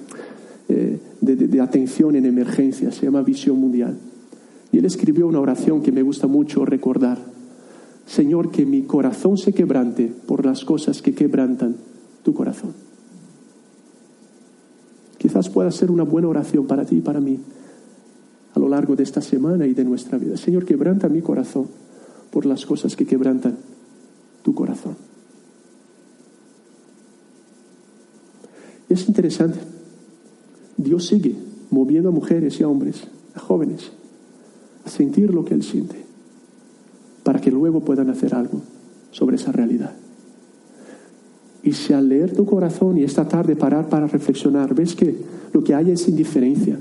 eh, 0.69 0.99
de 1.21 1.61
atención 1.61 2.17
en 2.17 2.27
emergencias, 2.27 2.95
se 2.95 3.07
llama 3.07 3.23
Visión 3.23 3.59
Mundial. 3.59 3.97
Y 4.73 4.79
él 4.79 4.85
escribió 4.85 5.27
una 5.27 5.41
oración 5.41 5.83
que 5.83 5.93
me 5.93 6.03
gusta 6.03 6.27
mucho 6.27 6.65
recordar. 6.65 7.19
Señor, 8.07 8.51
que 8.51 8.67
mi 8.67 8.83
corazón 8.83 9.37
se 9.37 9.53
quebrante 9.53 10.13
por 10.27 10.45
las 10.45 10.65
cosas 10.65 11.03
que 11.03 11.15
quebrantan 11.15 11.77
tu 12.23 12.35
corazón. 12.35 12.73
Quizás 15.19 15.49
pueda 15.49 15.71
ser 15.71 15.91
una 15.91 16.05
buena 16.05 16.29
oración 16.29 16.67
para 16.67 16.85
ti 16.85 16.97
y 16.97 17.01
para 17.01 17.21
mí 17.21 17.39
a 18.55 18.59
lo 18.59 18.69
largo 18.69 18.97
de 18.97 19.03
esta 19.03 19.21
semana 19.21 19.67
y 19.67 19.75
de 19.75 19.85
nuestra 19.85 20.19
vida. 20.19 20.37
Señor, 20.37 20.65
quebranta 20.65 21.09
mi 21.09 21.23
corazón 21.23 21.67
por 22.31 22.47
las 22.47 22.65
cosas 22.67 22.97
que 22.97 23.07
quebrantan 23.07 23.57
tu 24.43 24.55
corazón. 24.55 24.97
Es 28.89 29.07
interesante. 29.09 29.59
Dios 30.77 31.07
sigue 31.07 31.37
moviendo 31.71 32.09
a 32.09 32.13
mujeres 32.13 32.59
y 32.61 32.63
a 32.63 32.69
hombres, 32.69 33.05
a 33.35 33.41
jóvenes, 33.41 33.93
sentir 34.89 35.33
lo 35.33 35.45
que 35.45 35.55
Él 35.55 35.63
siente, 35.63 35.97
para 37.23 37.41
que 37.41 37.51
luego 37.51 37.81
puedan 37.81 38.11
hacer 38.11 38.35
algo 38.35 38.61
sobre 39.11 39.37
esa 39.37 39.53
realidad. 39.53 39.93
Y 41.63 41.73
si 41.73 41.93
al 41.93 42.09
leer 42.09 42.35
tu 42.35 42.47
corazón 42.47 42.99
y 42.99 43.05
esta 43.05 43.27
tarde 43.27 43.57
parar 43.57 43.89
para 43.89 44.07
reflexionar, 44.07 44.75
ves 44.75 44.95
que 44.95 45.17
lo 45.53 45.63
que 45.63 45.75
hay 45.75 45.91
es 45.91 46.09
indiferencia, 46.09 46.79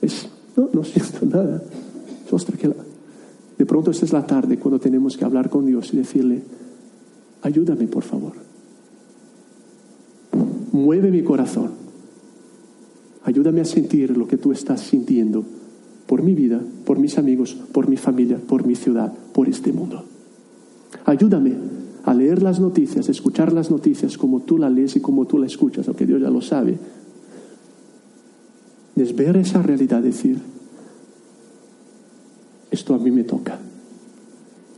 es, 0.00 0.28
no, 0.56 0.68
no 0.72 0.84
siento 0.84 1.26
nada, 1.36 1.62
ostras, 2.30 2.58
que 2.58 2.70
De 3.58 3.66
pronto 3.66 3.90
esta 3.90 4.04
es 4.04 4.12
la 4.12 4.26
tarde 4.26 4.58
cuando 4.58 4.80
tenemos 4.80 5.16
que 5.16 5.24
hablar 5.24 5.50
con 5.50 5.66
Dios 5.66 5.92
y 5.92 5.98
decirle, 5.98 6.42
ayúdame 7.42 7.86
por 7.86 8.02
favor. 8.02 8.32
Mueve 10.72 11.10
mi 11.10 11.22
corazón. 11.22 11.72
Ayúdame 13.24 13.60
a 13.60 13.64
sentir 13.64 14.16
lo 14.16 14.26
que 14.26 14.36
tú 14.36 14.52
estás 14.52 14.80
sintiendo 14.80 15.44
por 16.06 16.22
mi 16.22 16.34
vida, 16.34 16.60
por 16.84 16.98
mis 16.98 17.18
amigos, 17.18 17.56
por 17.72 17.88
mi 17.88 17.96
familia, 17.96 18.38
por 18.38 18.66
mi 18.66 18.74
ciudad, 18.74 19.12
por 19.32 19.48
este 19.48 19.72
mundo. 19.72 20.04
Ayúdame 21.04 21.54
a 22.04 22.14
leer 22.14 22.42
las 22.42 22.60
noticias, 22.60 23.08
escuchar 23.08 23.52
las 23.52 23.70
noticias 23.70 24.18
como 24.18 24.40
tú 24.40 24.58
las 24.58 24.72
lees 24.72 24.96
y 24.96 25.00
como 25.00 25.26
tú 25.26 25.38
las 25.38 25.52
escuchas, 25.52 25.86
aunque 25.88 26.06
Dios 26.06 26.20
ya 26.20 26.30
lo 26.30 26.40
sabe. 26.40 26.78
Es 28.96 29.16
ver 29.16 29.36
esa 29.36 29.62
realidad, 29.62 30.02
decir, 30.02 30.38
esto 32.70 32.94
a 32.94 32.98
mí 32.98 33.10
me 33.10 33.24
toca, 33.24 33.58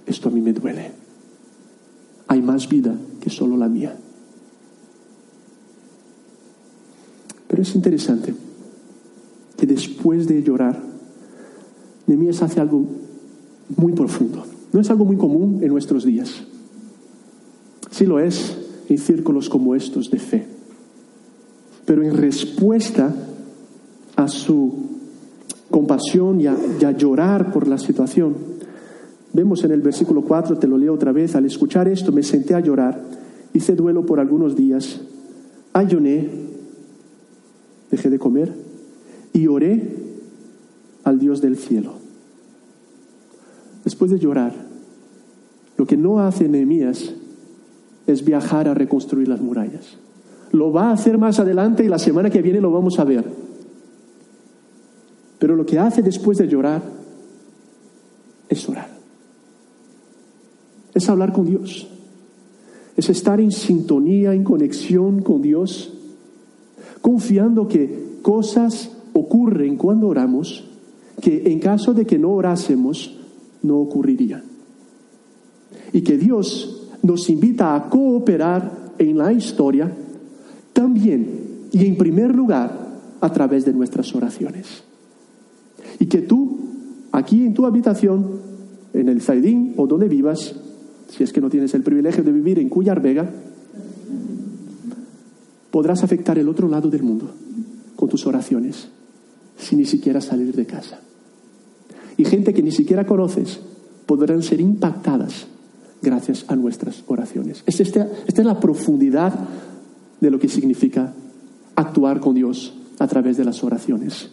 esto 0.06 0.28
a 0.28 0.32
mí 0.32 0.40
me 0.40 0.52
duele. 0.52 0.92
Hay 2.28 2.42
más 2.42 2.68
vida 2.68 2.94
que 3.20 3.30
solo 3.30 3.56
la 3.56 3.68
mía. 3.68 3.96
Pero 7.48 7.62
es 7.62 7.74
interesante 7.74 8.34
que 9.56 9.66
después 9.66 10.26
de 10.26 10.42
llorar, 10.42 10.93
Nehemías 12.06 12.42
hace 12.42 12.60
algo 12.60 12.84
muy 13.76 13.92
profundo. 13.92 14.44
No 14.72 14.80
es 14.80 14.90
algo 14.90 15.04
muy 15.04 15.16
común 15.16 15.60
en 15.62 15.68
nuestros 15.68 16.04
días. 16.04 16.44
Sí 17.90 18.06
lo 18.06 18.18
es 18.18 18.58
en 18.88 18.98
círculos 18.98 19.48
como 19.48 19.74
estos 19.74 20.10
de 20.10 20.18
fe. 20.18 20.46
Pero 21.84 22.02
en 22.02 22.16
respuesta 22.16 23.14
a 24.16 24.28
su 24.28 24.72
compasión 25.70 26.40
y 26.40 26.46
a, 26.46 26.90
llorar 26.92 27.52
por 27.52 27.68
la 27.68 27.78
situación, 27.78 28.34
vemos 29.32 29.64
en 29.64 29.72
el 29.72 29.80
versículo 29.80 30.22
4, 30.22 30.58
te 30.58 30.66
lo 30.66 30.78
leo 30.78 30.94
otra 30.94 31.12
vez, 31.12 31.34
al 31.34 31.46
escuchar 31.46 31.88
esto 31.88 32.12
me 32.12 32.22
senté 32.22 32.54
a 32.54 32.60
llorar, 32.60 33.00
hice 33.52 33.74
duelo 33.74 34.06
por 34.06 34.20
algunos 34.20 34.54
días, 34.54 35.00
ayuné, 35.72 36.28
dejé 37.90 38.10
de 38.10 38.18
comer 38.18 38.52
y 39.32 39.46
oré 39.46 39.96
al 41.02 41.18
Dios 41.18 41.40
del 41.40 41.56
cielo. 41.56 41.93
Después 43.84 44.10
de 44.10 44.18
llorar, 44.18 44.52
lo 45.76 45.86
que 45.86 45.96
no 45.96 46.20
hace 46.20 46.48
Nehemías 46.48 47.12
es 48.06 48.24
viajar 48.24 48.68
a 48.68 48.74
reconstruir 48.74 49.28
las 49.28 49.40
murallas. 49.40 49.98
Lo 50.52 50.72
va 50.72 50.90
a 50.90 50.92
hacer 50.92 51.18
más 51.18 51.38
adelante 51.38 51.84
y 51.84 51.88
la 51.88 51.98
semana 51.98 52.30
que 52.30 52.42
viene 52.42 52.60
lo 52.60 52.70
vamos 52.70 52.98
a 52.98 53.04
ver. 53.04 53.24
Pero 55.38 55.56
lo 55.56 55.66
que 55.66 55.78
hace 55.78 56.02
después 56.02 56.38
de 56.38 56.48
llorar 56.48 56.82
es 58.48 58.68
orar. 58.68 58.88
Es 60.94 61.08
hablar 61.08 61.32
con 61.32 61.46
Dios. 61.46 61.88
Es 62.96 63.10
estar 63.10 63.40
en 63.40 63.50
sintonía, 63.50 64.32
en 64.32 64.44
conexión 64.44 65.22
con 65.22 65.42
Dios, 65.42 65.92
confiando 67.00 67.66
que 67.66 68.18
cosas 68.22 68.92
ocurren 69.12 69.76
cuando 69.76 70.08
oramos 70.08 70.64
que 71.20 71.50
en 71.50 71.58
caso 71.58 71.94
de 71.94 72.06
que 72.06 72.18
no 72.18 72.30
orásemos, 72.30 73.18
no 73.64 73.78
ocurrirían. 73.78 74.42
Y 75.92 76.02
que 76.02 76.16
Dios 76.16 76.88
nos 77.02 77.28
invita 77.28 77.74
a 77.74 77.88
cooperar 77.88 78.94
en 78.98 79.18
la 79.18 79.32
historia 79.32 79.92
también 80.72 81.68
y 81.72 81.86
en 81.86 81.96
primer 81.96 82.34
lugar 82.34 82.84
a 83.20 83.32
través 83.32 83.64
de 83.64 83.72
nuestras 83.72 84.14
oraciones. 84.14 84.84
Y 85.98 86.06
que 86.06 86.22
tú, 86.22 86.58
aquí 87.12 87.44
en 87.44 87.54
tu 87.54 87.66
habitación, 87.66 88.40
en 88.92 89.08
el 89.08 89.20
Zaidín 89.20 89.74
o 89.76 89.86
donde 89.86 90.08
vivas, 90.08 90.54
si 91.08 91.24
es 91.24 91.32
que 91.32 91.40
no 91.40 91.50
tienes 91.50 91.74
el 91.74 91.82
privilegio 91.82 92.22
de 92.22 92.32
vivir 92.32 92.58
en 92.58 92.68
Cuyar 92.68 93.00
Vega, 93.00 93.28
podrás 95.70 96.04
afectar 96.04 96.38
el 96.38 96.48
otro 96.48 96.68
lado 96.68 96.88
del 96.88 97.02
mundo 97.02 97.30
con 97.96 98.08
tus 98.08 98.26
oraciones, 98.26 98.88
sin 99.58 99.78
ni 99.78 99.84
siquiera 99.84 100.20
salir 100.20 100.54
de 100.54 100.66
casa. 100.66 101.00
Y 102.16 102.24
gente 102.24 102.54
que 102.54 102.62
ni 102.62 102.70
siquiera 102.70 103.06
conoces 103.06 103.60
podrán 104.06 104.42
ser 104.42 104.60
impactadas 104.60 105.46
gracias 106.02 106.44
a 106.48 106.56
nuestras 106.56 107.02
oraciones. 107.06 107.62
Esta, 107.66 108.08
esta 108.26 108.42
es 108.42 108.46
la 108.46 108.60
profundidad 108.60 109.32
de 110.20 110.30
lo 110.30 110.38
que 110.38 110.48
significa 110.48 111.12
actuar 111.74 112.20
con 112.20 112.34
Dios 112.34 112.74
a 112.98 113.06
través 113.08 113.36
de 113.36 113.44
las 113.44 113.64
oraciones. 113.64 114.30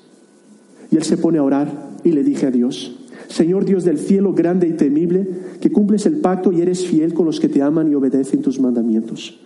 Y 0.91 0.97
él 0.97 1.03
se 1.03 1.17
pone 1.17 1.39
a 1.39 1.43
orar 1.43 1.71
y 2.03 2.11
le 2.11 2.23
dije 2.23 2.47
a 2.47 2.51
Dios, 2.51 2.97
Señor 3.29 3.65
Dios 3.65 3.85
del 3.85 3.97
cielo 3.97 4.33
grande 4.33 4.67
y 4.67 4.73
temible, 4.73 5.27
que 5.59 5.71
cumples 5.71 6.05
el 6.05 6.17
pacto 6.17 6.51
y 6.51 6.61
eres 6.61 6.85
fiel 6.85 7.13
con 7.13 7.25
los 7.25 7.39
que 7.39 7.49
te 7.49 7.61
aman 7.61 7.89
y 7.89 7.95
obedecen 7.95 8.41
tus 8.41 8.59
mandamientos. 8.59 9.39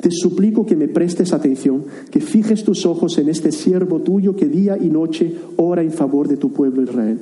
Te 0.00 0.10
suplico 0.10 0.66
que 0.66 0.74
me 0.74 0.88
prestes 0.88 1.32
atención, 1.32 1.84
que 2.10 2.20
fijes 2.20 2.64
tus 2.64 2.84
ojos 2.86 3.18
en 3.18 3.28
este 3.28 3.52
siervo 3.52 4.00
tuyo 4.00 4.34
que 4.34 4.46
día 4.46 4.76
y 4.76 4.88
noche 4.88 5.32
ora 5.56 5.82
en 5.82 5.92
favor 5.92 6.26
de 6.26 6.36
tu 6.36 6.52
pueblo 6.52 6.82
Israel. 6.82 7.20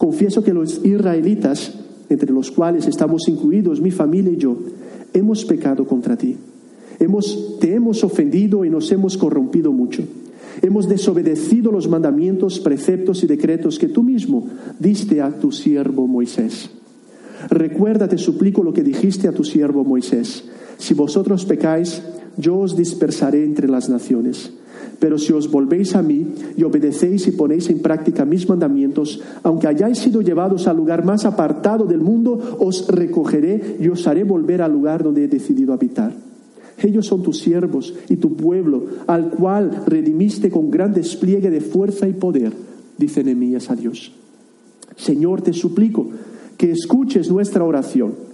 Confieso 0.00 0.42
que 0.42 0.54
los 0.54 0.82
israelitas, 0.82 1.74
entre 2.08 2.32
los 2.32 2.50
cuales 2.50 2.86
estamos 2.86 3.28
incluidos 3.28 3.82
mi 3.82 3.90
familia 3.90 4.32
y 4.32 4.38
yo, 4.38 4.56
hemos 5.12 5.44
pecado 5.44 5.84
contra 5.86 6.16
ti. 6.16 6.38
Hemos, 6.98 7.58
te 7.60 7.74
hemos 7.74 8.02
ofendido 8.02 8.64
y 8.64 8.70
nos 8.70 8.90
hemos 8.92 9.18
corrompido 9.18 9.72
mucho. 9.72 10.02
Hemos 10.62 10.88
desobedecido 10.88 11.70
los 11.70 11.86
mandamientos, 11.86 12.60
preceptos 12.60 13.22
y 13.24 13.26
decretos 13.26 13.78
que 13.78 13.88
tú 13.88 14.02
mismo 14.02 14.46
diste 14.78 15.20
a 15.20 15.38
tu 15.38 15.52
siervo 15.52 16.06
Moisés. 16.06 16.70
Recuerda, 17.50 18.08
te 18.08 18.16
suplico 18.16 18.62
lo 18.62 18.72
que 18.72 18.82
dijiste 18.82 19.28
a 19.28 19.32
tu 19.32 19.44
siervo 19.44 19.84
Moisés. 19.84 20.44
Si 20.78 20.94
vosotros 20.94 21.44
pecáis, 21.44 22.00
yo 22.38 22.56
os 22.56 22.74
dispersaré 22.74 23.44
entre 23.44 23.68
las 23.68 23.90
naciones. 23.90 24.50
Pero 25.00 25.18
si 25.18 25.32
os 25.32 25.50
volvéis 25.50 25.96
a 25.96 26.02
mí 26.02 26.26
y 26.56 26.62
obedecéis 26.62 27.26
y 27.26 27.32
ponéis 27.32 27.70
en 27.70 27.80
práctica 27.80 28.26
mis 28.26 28.46
mandamientos, 28.46 29.20
aunque 29.42 29.66
hayáis 29.66 29.98
sido 29.98 30.20
llevados 30.20 30.68
al 30.68 30.76
lugar 30.76 31.04
más 31.04 31.24
apartado 31.24 31.86
del 31.86 32.00
mundo, 32.00 32.58
os 32.60 32.86
recogeré 32.86 33.78
y 33.80 33.88
os 33.88 34.06
haré 34.06 34.24
volver 34.24 34.60
al 34.60 34.72
lugar 34.72 35.02
donde 35.02 35.24
he 35.24 35.28
decidido 35.28 35.72
habitar. 35.72 36.12
Ellos 36.82 37.06
son 37.06 37.22
tus 37.22 37.38
siervos 37.38 37.94
y 38.08 38.16
tu 38.16 38.36
pueblo, 38.36 38.84
al 39.06 39.30
cual 39.30 39.84
redimiste 39.86 40.50
con 40.50 40.70
gran 40.70 40.92
despliegue 40.92 41.50
de 41.50 41.62
fuerza 41.62 42.06
y 42.06 42.12
poder, 42.12 42.52
dice 42.98 43.24
Nehemías 43.24 43.70
a 43.70 43.76
Dios. 43.76 44.12
Señor, 44.96 45.40
te 45.40 45.54
suplico 45.54 46.08
que 46.58 46.72
escuches 46.72 47.30
nuestra 47.30 47.64
oración 47.64 48.29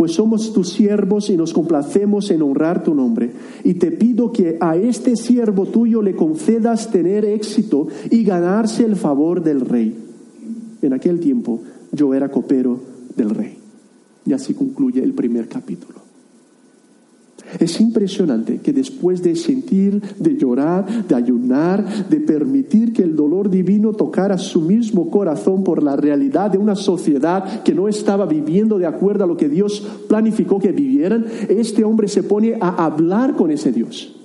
pues 0.00 0.12
somos 0.12 0.54
tus 0.54 0.70
siervos 0.70 1.28
y 1.28 1.36
nos 1.36 1.52
complacemos 1.52 2.30
en 2.30 2.40
honrar 2.40 2.82
tu 2.82 2.94
nombre. 2.94 3.32
Y 3.64 3.74
te 3.74 3.90
pido 3.90 4.32
que 4.32 4.56
a 4.58 4.74
este 4.74 5.14
siervo 5.14 5.66
tuyo 5.66 6.00
le 6.00 6.16
concedas 6.16 6.90
tener 6.90 7.26
éxito 7.26 7.86
y 8.10 8.24
ganarse 8.24 8.82
el 8.86 8.96
favor 8.96 9.42
del 9.42 9.60
rey. 9.60 9.94
En 10.80 10.94
aquel 10.94 11.20
tiempo 11.20 11.60
yo 11.92 12.14
era 12.14 12.30
copero 12.30 12.80
del 13.14 13.28
rey. 13.28 13.58
Y 14.24 14.32
así 14.32 14.54
concluye 14.54 15.02
el 15.02 15.12
primer 15.12 15.48
capítulo. 15.48 16.09
Es 17.58 17.80
impresionante 17.80 18.58
que 18.58 18.72
después 18.72 19.22
de 19.22 19.36
sentir, 19.36 20.00
de 20.18 20.36
llorar, 20.36 21.06
de 21.06 21.14
ayunar, 21.14 22.08
de 22.08 22.20
permitir 22.20 22.92
que 22.92 23.02
el 23.02 23.16
dolor 23.16 23.50
divino 23.50 23.92
tocara 23.92 24.38
su 24.38 24.60
mismo 24.60 25.10
corazón 25.10 25.64
por 25.64 25.82
la 25.82 25.96
realidad 25.96 26.50
de 26.50 26.58
una 26.58 26.76
sociedad 26.76 27.62
que 27.62 27.74
no 27.74 27.88
estaba 27.88 28.26
viviendo 28.26 28.78
de 28.78 28.86
acuerdo 28.86 29.24
a 29.24 29.26
lo 29.26 29.36
que 29.36 29.48
Dios 29.48 29.86
planificó 30.08 30.58
que 30.58 30.72
vivieran, 30.72 31.26
este 31.48 31.84
hombre 31.84 32.08
se 32.08 32.22
pone 32.22 32.56
a 32.60 32.84
hablar 32.84 33.34
con 33.34 33.50
ese 33.50 33.72
Dios 33.72 34.19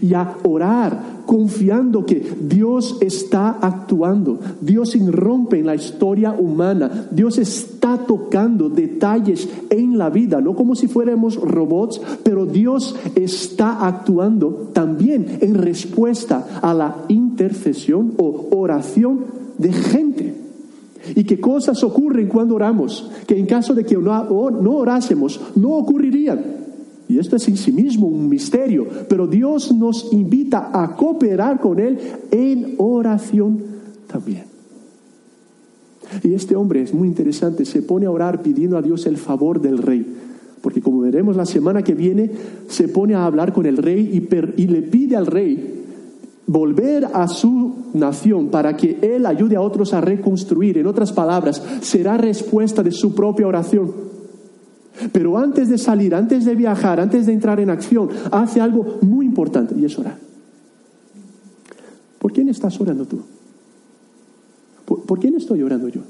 y 0.00 0.14
a 0.14 0.36
orar 0.44 1.16
confiando 1.26 2.06
que 2.06 2.36
Dios 2.40 2.98
está 3.00 3.58
actuando, 3.60 4.38
Dios 4.60 4.94
irrumpe 4.94 5.58
en 5.58 5.66
la 5.66 5.74
historia 5.74 6.32
humana, 6.32 7.08
Dios 7.10 7.38
está 7.38 7.98
tocando 7.98 8.68
detalles 8.68 9.48
en 9.70 9.98
la 9.98 10.08
vida, 10.08 10.40
no 10.40 10.54
como 10.54 10.74
si 10.74 10.86
fuéramos 10.86 11.36
robots, 11.36 12.00
pero 12.22 12.46
Dios 12.46 12.94
está 13.14 13.86
actuando 13.86 14.70
también 14.72 15.38
en 15.40 15.54
respuesta 15.54 16.60
a 16.62 16.72
la 16.72 16.96
intercesión 17.08 18.14
o 18.18 18.48
oración 18.52 19.20
de 19.58 19.72
gente. 19.72 20.34
Y 21.14 21.24
que 21.24 21.40
cosas 21.40 21.84
ocurren 21.84 22.26
cuando 22.28 22.56
oramos, 22.56 23.10
que 23.26 23.38
en 23.38 23.46
caso 23.46 23.74
de 23.74 23.84
que 23.84 23.96
no, 23.96 24.50
no 24.50 24.72
orásemos, 24.72 25.40
no 25.54 25.70
ocurrirían. 25.70 26.65
Y 27.08 27.18
esto 27.18 27.36
es 27.36 27.46
en 27.48 27.56
sí 27.56 27.72
mismo 27.72 28.06
un 28.08 28.28
misterio, 28.28 28.86
pero 29.08 29.26
Dios 29.26 29.72
nos 29.72 30.12
invita 30.12 30.70
a 30.72 30.96
cooperar 30.96 31.60
con 31.60 31.78
Él 31.78 31.98
en 32.30 32.74
oración 32.78 33.62
también. 34.06 34.44
Y 36.22 36.34
este 36.34 36.56
hombre 36.56 36.82
es 36.82 36.94
muy 36.94 37.08
interesante, 37.08 37.64
se 37.64 37.82
pone 37.82 38.06
a 38.06 38.10
orar 38.10 38.42
pidiendo 38.42 38.76
a 38.76 38.82
Dios 38.82 39.06
el 39.06 39.16
favor 39.16 39.60
del 39.60 39.78
rey, 39.78 40.04
porque 40.62 40.80
como 40.80 41.00
veremos 41.00 41.36
la 41.36 41.46
semana 41.46 41.82
que 41.82 41.94
viene, 41.94 42.30
se 42.68 42.88
pone 42.88 43.14
a 43.14 43.24
hablar 43.24 43.52
con 43.52 43.66
el 43.66 43.76
rey 43.76 44.10
y, 44.12 44.62
y 44.62 44.66
le 44.66 44.82
pide 44.82 45.16
al 45.16 45.26
rey 45.26 45.84
volver 46.46 47.08
a 47.12 47.26
su 47.28 47.72
nación 47.94 48.48
para 48.48 48.76
que 48.76 48.98
Él 49.02 49.26
ayude 49.26 49.56
a 49.56 49.60
otros 49.60 49.92
a 49.92 50.00
reconstruir. 50.00 50.78
En 50.78 50.86
otras 50.86 51.12
palabras, 51.12 51.62
será 51.80 52.16
respuesta 52.16 52.82
de 52.82 52.92
su 52.92 53.14
propia 53.14 53.46
oración. 53.46 54.15
Pero 55.12 55.38
antes 55.38 55.68
de 55.68 55.78
salir, 55.78 56.14
antes 56.14 56.44
de 56.44 56.54
viajar, 56.54 57.00
antes 57.00 57.26
de 57.26 57.32
entrar 57.32 57.60
en 57.60 57.70
acción, 57.70 58.08
hace 58.30 58.60
algo 58.60 58.98
muy 59.02 59.26
importante 59.26 59.74
y 59.78 59.84
es 59.84 59.98
orar. 59.98 60.18
¿Por 62.18 62.32
quién 62.32 62.48
estás 62.48 62.80
orando 62.80 63.04
tú? 63.04 63.20
¿Por, 64.84 65.18
quién 65.18 65.34
estoy 65.34 65.62
orando 65.62 65.88
yo? 65.88 66.00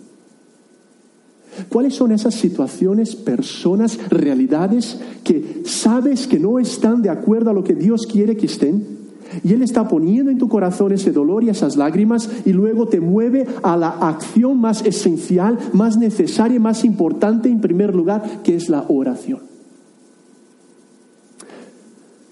¿Cuáles 1.69 1.95
son 1.95 2.13
esas 2.13 2.35
situaciones, 2.35 3.17
personas, 3.17 3.99
realidades 4.11 4.99
que 5.25 5.63
sabes 5.65 6.27
que 6.27 6.39
no 6.39 6.59
están 6.59 7.01
de 7.01 7.09
acuerdo 7.09 7.51
a 7.51 7.55
lo 7.55 7.65
que 7.65 7.75
Dios 7.75 8.07
quiere 8.07 8.37
que 8.37 8.47
estén? 8.47 8.96
Y 9.43 9.53
Él 9.53 9.63
está 9.63 9.89
poniendo 9.89 10.31
en 10.31 10.39
tu 10.39 10.49
corazón 10.49 10.93
ese 10.93 11.13
dolor 11.13 11.45
y 11.45 11.49
esas 11.49 11.77
lágrimas 11.77 12.31
y 12.45 12.53
luego 12.53 12.87
te 12.87 13.01
mueve 13.01 13.47
a 13.63 13.77
la 13.77 13.89
acción 13.89 14.61
más 14.61 14.85
esencial, 14.85 15.59
más 15.73 15.97
necesaria 15.97 16.61
más 16.61 16.85
importante 16.85 17.49
en 17.49 17.61
primer 17.61 17.95
lugar, 17.95 18.43
que 18.43 18.57
es 18.57 18.69
la 18.69 18.85
oración. 18.89 19.41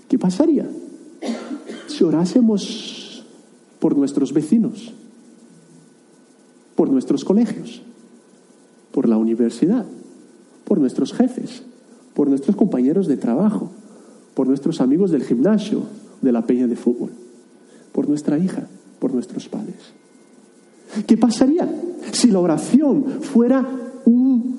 ¿Qué 0.09 0.19
pasaría 0.19 0.69
si 1.87 2.05
orásemos 2.05 3.25
por 3.81 3.97
nuestros 3.97 4.33
vecinos, 4.33 4.93
por 6.75 6.91
nuestros 6.91 7.25
colegios, 7.25 7.83
por 8.93 9.09
la 9.09 9.17
universidad, 9.17 9.85
por 10.65 10.79
nuestros 10.79 11.13
jefes, 11.13 11.63
por 12.15 12.29
nuestros 12.29 12.57
compañeros 12.57 13.07
de 13.07 13.17
trabajo, 13.17 13.71
por 14.35 14.47
nuestros 14.47 14.81
amigos 14.81 15.11
del 15.11 15.25
gimnasio, 15.25 15.83
de 16.21 16.33
la 16.33 16.47
peña 16.47 16.67
de 16.67 16.77
fútbol, 16.77 17.11
por 17.93 18.09
nuestra 18.09 18.39
hija, 18.39 18.67
por 18.99 19.13
nuestros 19.13 19.49
padres. 19.49 19.77
¿Qué 21.07 21.17
pasaría 21.17 21.69
si 22.13 22.31
la 22.31 22.39
oración 22.39 23.05
fuera 23.21 23.67
un, 24.05 24.59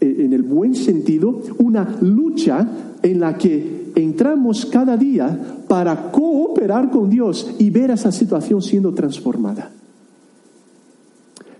eh, 0.00 0.16
en 0.20 0.32
el 0.32 0.42
buen 0.42 0.74
sentido, 0.74 1.42
una 1.58 1.96
lucha 2.00 2.66
en 3.02 3.20
la 3.20 3.36
que 3.36 3.92
entramos 3.94 4.66
cada 4.66 4.96
día 4.96 5.38
para 5.68 6.10
cooperar 6.10 6.90
con 6.90 7.10
Dios 7.10 7.54
y 7.58 7.70
ver 7.70 7.90
esa 7.90 8.12
situación 8.12 8.62
siendo 8.62 8.94
transformada? 8.94 9.70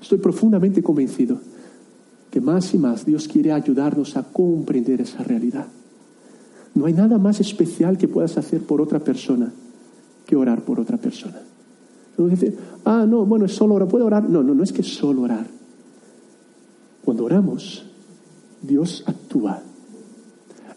Estoy 0.00 0.18
profundamente 0.18 0.82
convencido 0.82 1.38
que 2.30 2.40
más 2.40 2.72
y 2.72 2.78
más 2.78 3.04
Dios 3.04 3.28
quiere 3.28 3.52
ayudarnos 3.52 4.16
a 4.16 4.22
comprender 4.22 5.02
esa 5.02 5.22
realidad. 5.22 5.66
No 6.74 6.86
hay 6.86 6.92
nada 6.94 7.18
más 7.18 7.40
especial 7.40 7.98
que 7.98 8.08
puedas 8.08 8.38
hacer 8.38 8.62
por 8.62 8.80
otra 8.80 8.98
persona 8.98 9.52
que 10.26 10.36
orar 10.36 10.62
por 10.62 10.80
otra 10.80 10.96
persona. 10.96 11.40
Ah, 12.84 13.04
no, 13.08 13.24
bueno, 13.26 13.46
es 13.46 13.52
solo 13.52 13.74
orar, 13.74 13.88
¿puedo 13.88 14.06
orar? 14.06 14.28
No, 14.28 14.42
no, 14.42 14.54
no 14.54 14.62
es 14.62 14.72
que 14.72 14.82
es 14.82 14.94
solo 14.94 15.22
orar. 15.22 15.46
Cuando 17.04 17.24
oramos, 17.24 17.84
Dios 18.62 19.04
actúa. 19.06 19.62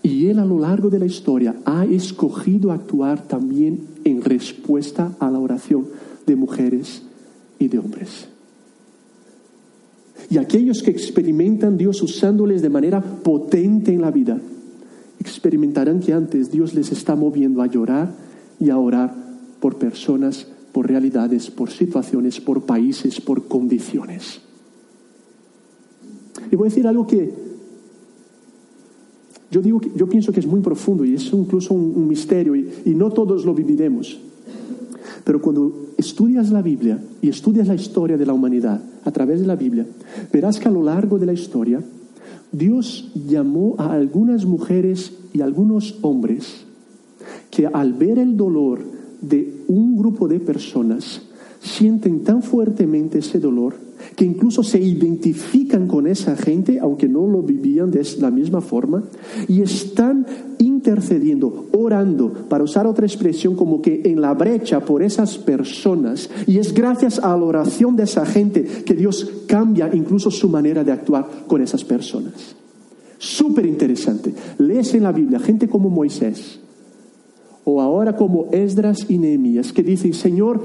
Y 0.01 0.27
Él 0.27 0.39
a 0.39 0.45
lo 0.45 0.59
largo 0.59 0.89
de 0.89 0.99
la 0.99 1.05
historia 1.05 1.55
ha 1.65 1.85
escogido 1.85 2.71
actuar 2.71 3.27
también 3.27 3.87
en 4.03 4.21
respuesta 4.21 5.15
a 5.19 5.31
la 5.31 5.39
oración 5.39 5.87
de 6.25 6.35
mujeres 6.35 7.03
y 7.59 7.67
de 7.67 7.79
hombres. 7.79 8.27
Y 10.29 10.37
aquellos 10.37 10.81
que 10.81 10.91
experimentan 10.91 11.77
Dios 11.77 12.01
usándoles 12.01 12.61
de 12.61 12.69
manera 12.69 13.01
potente 13.01 13.93
en 13.93 14.01
la 14.01 14.11
vida, 14.11 14.39
experimentarán 15.25 15.99
que 15.99 16.13
antes 16.13 16.51
Dios 16.51 16.73
les 16.73 16.91
está 16.91 17.15
moviendo 17.15 17.61
a 17.61 17.67
llorar 17.67 18.13
y 18.59 18.69
a 18.69 18.77
orar 18.77 19.13
por 19.59 19.77
personas, 19.77 20.47
por 20.71 20.87
realidades, 20.87 21.49
por 21.49 21.71
situaciones, 21.71 22.39
por 22.39 22.63
países, 22.63 23.19
por 23.19 23.47
condiciones. 23.47 24.41
Y 26.51 26.55
voy 26.55 26.67
a 26.67 26.69
decir 26.69 26.87
algo 26.87 27.07
que 27.07 27.33
yo 29.51 29.61
digo 29.61 29.79
yo 29.95 30.07
pienso 30.07 30.31
que 30.31 30.41
es 30.41 30.47
muy 30.47 30.59
profundo 30.61 31.05
y 31.05 31.15
es 31.15 31.31
incluso 31.31 31.73
un, 31.73 32.07
misterio 32.07 32.55
y, 32.55 32.69
y 32.85 32.95
no 32.95 33.09
todos 33.09 33.45
lo 33.45 33.53
viviremos. 33.53 34.19
Pero 35.23 35.41
cuando 35.41 35.93
estudias 35.97 36.51
la 36.51 36.61
Biblia 36.61 36.99
y 37.21 37.29
estudias 37.29 37.67
la 37.67 37.75
historia 37.75 38.17
de 38.17 38.25
la 38.25 38.33
humanidad 38.33 38.81
a 39.03 39.11
través 39.11 39.39
de 39.39 39.47
la 39.47 39.55
Biblia, 39.55 39.85
verás 40.31 40.59
que 40.59 40.67
a 40.67 40.71
lo 40.71 40.83
largo 40.83 41.17
de 41.17 41.25
la 41.25 41.33
historia 41.33 41.81
Dios 42.51 43.11
llamó 43.15 43.75
a 43.77 43.93
algunas 43.93 44.45
mujeres 44.45 45.13
y 45.33 45.41
algunos 45.41 45.97
hombres 46.01 46.65
que 47.51 47.67
al 47.67 47.93
ver 47.93 48.19
el 48.19 48.37
dolor 48.37 48.79
de 49.21 49.63
un 49.67 49.97
grupo 49.97 50.27
de 50.27 50.39
personas, 50.39 51.21
sienten 51.65 52.23
tan 52.23 52.43
fuertemente 52.43 53.19
ese 53.19 53.39
dolor 53.39 53.73
que 54.15 54.25
incluso 54.25 54.61
se 54.63 54.79
identifican 54.79 55.87
con 55.87 56.05
esa 56.05 56.35
gente, 56.35 56.79
aunque 56.79 57.07
no 57.07 57.25
lo 57.27 57.41
vivían 57.41 57.91
de 57.91 58.05
la 58.19 58.29
misma 58.29 58.61
forma, 58.61 59.03
y 59.47 59.61
están 59.61 60.25
intercediendo, 60.59 61.67
orando, 61.73 62.31
para 62.47 62.63
usar 62.63 62.85
otra 62.85 63.05
expresión 63.05 63.55
como 63.55 63.81
que 63.81 64.03
en 64.05 64.21
la 64.21 64.33
brecha 64.33 64.81
por 64.81 65.01
esas 65.01 65.37
personas, 65.37 66.29
y 66.45 66.59
es 66.59 66.73
gracias 66.73 67.19
a 67.19 67.29
la 67.29 67.43
oración 67.43 67.95
de 67.95 68.03
esa 68.03 68.25
gente 68.25 68.63
que 68.85 68.93
Dios 68.93 69.43
cambia 69.47 69.89
incluso 69.93 70.29
su 70.29 70.49
manera 70.49 70.83
de 70.83 70.91
actuar 70.91 71.27
con 71.47 71.61
esas 71.61 71.83
personas. 71.83 72.55
Súper 73.17 73.65
interesante. 73.65 74.33
Lees 74.59 74.93
en 74.93 75.03
la 75.03 75.11
Biblia 75.11 75.39
gente 75.39 75.67
como 75.67 75.89
Moisés, 75.89 76.59
o 77.63 77.81
ahora 77.81 78.15
como 78.15 78.49
Esdras 78.51 79.07
y 79.09 79.17
Nehemías, 79.17 79.73
que 79.73 79.81
dicen, 79.81 80.13
Señor, 80.13 80.61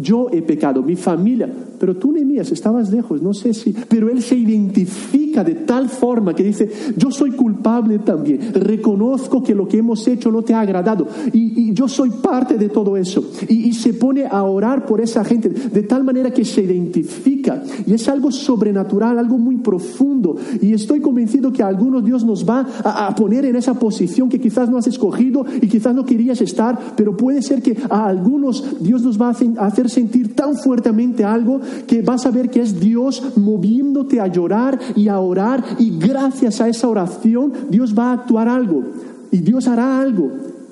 yo 0.00 0.28
he 0.30 0.42
pecado, 0.42 0.82
mi 0.82 0.96
familia, 0.96 1.48
pero 1.78 1.96
tú, 1.96 2.12
Nehemías, 2.12 2.50
estabas 2.50 2.90
lejos, 2.90 3.22
no 3.22 3.32
sé 3.32 3.54
si, 3.54 3.72
pero 3.72 4.10
él 4.10 4.22
se 4.22 4.36
identifica 4.36 5.44
de 5.44 5.54
tal 5.54 5.88
forma 5.88 6.34
que 6.34 6.42
dice, 6.42 6.68
yo 6.96 7.10
soy 7.10 7.32
culpable 7.32 8.00
también, 8.00 8.52
reconozco 8.54 9.42
que 9.42 9.54
lo 9.54 9.68
que 9.68 9.78
hemos 9.78 10.06
hecho 10.08 10.30
no 10.32 10.42
te 10.42 10.54
ha 10.54 10.60
agradado 10.60 11.06
y, 11.32 11.58
yo 11.72 11.86
soy 11.86 12.10
parte 12.10 12.56
de 12.56 12.70
todo 12.70 12.96
eso. 12.96 13.30
Y, 13.48 13.72
se 13.78 13.94
pone 13.94 14.24
a 14.26 14.42
orar 14.42 14.86
por 14.86 15.00
esa 15.00 15.24
gente 15.24 15.48
de 15.48 15.82
tal 15.82 16.02
manera 16.02 16.32
que 16.32 16.44
se 16.44 16.62
identifica 16.62 17.62
y 17.86 17.92
es 17.92 18.08
algo 18.08 18.32
sobrenatural, 18.32 19.18
algo 19.18 19.38
muy 19.38 19.58
profundo. 19.58 20.36
Y 20.60 20.72
estoy 20.72 21.00
convencido 21.00 21.52
que 21.52 21.62
a 21.62 21.68
algunos 21.68 22.04
Dios 22.04 22.24
nos 22.24 22.48
va 22.48 22.66
a, 22.82 23.14
poner 23.14 23.44
en 23.44 23.54
esa 23.54 23.74
posición 23.74 24.28
que 24.28 24.40
quizás 24.40 24.68
no 24.70 24.78
has 24.78 24.86
escogido 24.86 25.44
y 25.60 25.68
quizás 25.68 25.94
no 25.94 26.04
querías 26.04 26.40
estar, 26.40 26.78
pero 26.96 27.16
puede 27.16 27.42
ser 27.42 27.62
que 27.62 27.76
a 27.90 28.06
algunos 28.06 28.82
Dios 28.82 29.02
nos 29.02 29.20
va 29.20 29.28
a 29.28 29.66
hacer 29.66 29.87
sentir 29.88 30.34
tan 30.34 30.56
fuertemente 30.56 31.24
algo 31.24 31.60
que 31.86 32.02
vas 32.02 32.26
a 32.26 32.30
ver 32.30 32.50
que 32.50 32.60
es 32.60 32.78
Dios 32.78 33.36
moviéndote 33.36 34.20
a 34.20 34.26
llorar 34.26 34.78
y 34.96 35.08
a 35.08 35.18
orar 35.20 35.64
y 35.78 35.98
gracias 35.98 36.60
a 36.60 36.68
esa 36.68 36.88
oración 36.88 37.52
Dios 37.70 37.98
va 37.98 38.10
a 38.10 38.12
actuar 38.14 38.48
algo 38.48 38.84
y 39.30 39.38
Dios 39.38 39.68
hará 39.68 40.00
algo 40.00 40.30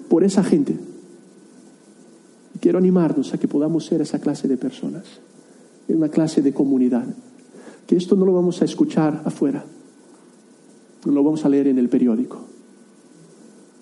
por 0.09 0.25
esa 0.25 0.43
gente. 0.43 0.77
Quiero 2.61 2.79
animarnos 2.79 3.35
a 3.35 3.39
que 3.39 3.49
podamos 3.49 3.85
ser 3.85 4.01
esa 4.01 4.19
clase 4.19 4.49
de 4.49 4.57
personas, 4.57 5.05
una 5.89 6.09
clase 6.09 6.43
de 6.43 6.53
comunidad, 6.53 7.05
que 7.87 7.97
esto 7.97 8.17
no 8.17 8.25
lo 8.25 8.33
vamos 8.33 8.63
a 8.63 8.65
escuchar 8.65 9.23
afuera, 9.25 9.65
no 11.05 11.13
lo 11.13 11.23
vamos 11.23 11.45
a 11.45 11.49
leer 11.49 11.69
en 11.69 11.79
el 11.79 11.89
periódico. 11.89 12.56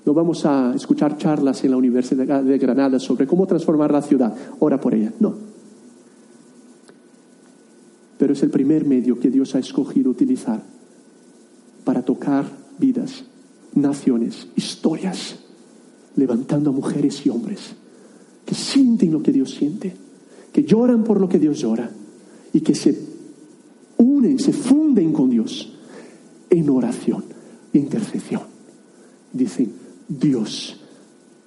No 0.05 0.13
vamos 0.13 0.45
a 0.45 0.75
escuchar 0.75 1.17
charlas 1.17 1.65
en 1.65 1.71
la 1.71 1.77
Universidad 1.77 2.43
de 2.43 2.59
Granada 2.59 2.99
sobre 2.99 3.27
cómo 3.27 3.47
transformar 3.47 3.91
la 3.91 4.03
ciudad. 4.03 4.35
Ora 4.59 4.79
por 4.81 4.95
ella. 4.95 5.13
No 5.21 5.55
pero 8.19 8.33
es 8.33 8.43
el 8.43 8.51
primer 8.51 8.87
medio 8.87 9.19
que 9.19 9.31
Dios 9.31 9.55
ha 9.55 9.59
escogido 9.59 10.11
utilizar 10.11 10.63
para 11.85 12.03
tocar 12.03 12.47
vidas, 12.79 13.25
naciones, 13.75 14.49
historias, 14.57 15.37
levantando 16.17 16.71
a 16.71 16.73
mujeres 16.73 17.27
y 17.27 17.29
hombres 17.29 17.75
que 18.47 18.55
sienten 18.55 19.13
lo 19.13 19.23
que 19.23 19.31
Dios 19.33 19.55
siente, 19.55 19.95
que 20.53 20.65
lloran 20.65 21.05
por 21.05 21.21
lo 21.21 21.29
que 21.29 21.39
Dios 21.39 21.59
llora 21.59 21.91
y 22.53 22.61
que 22.61 22.75
se 22.75 22.99
unen, 23.99 24.39
se 24.39 24.53
funden 24.53 25.13
con 25.13 25.29
Dios 25.31 25.75
en 26.51 26.71
oración, 26.71 27.25
intercesión. 27.73 28.43
Dicen, 29.33 29.71
Dios 30.09 30.81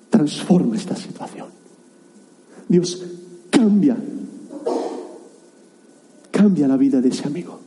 transforma 0.10 0.76
esta 0.76 0.96
situación. 0.96 1.48
Dios 2.68 3.04
cambia 3.50 3.98
cambia 6.38 6.68
la 6.68 6.78
vida 6.78 7.02
de 7.02 7.10
ese 7.10 7.28
amigo. 7.28 7.60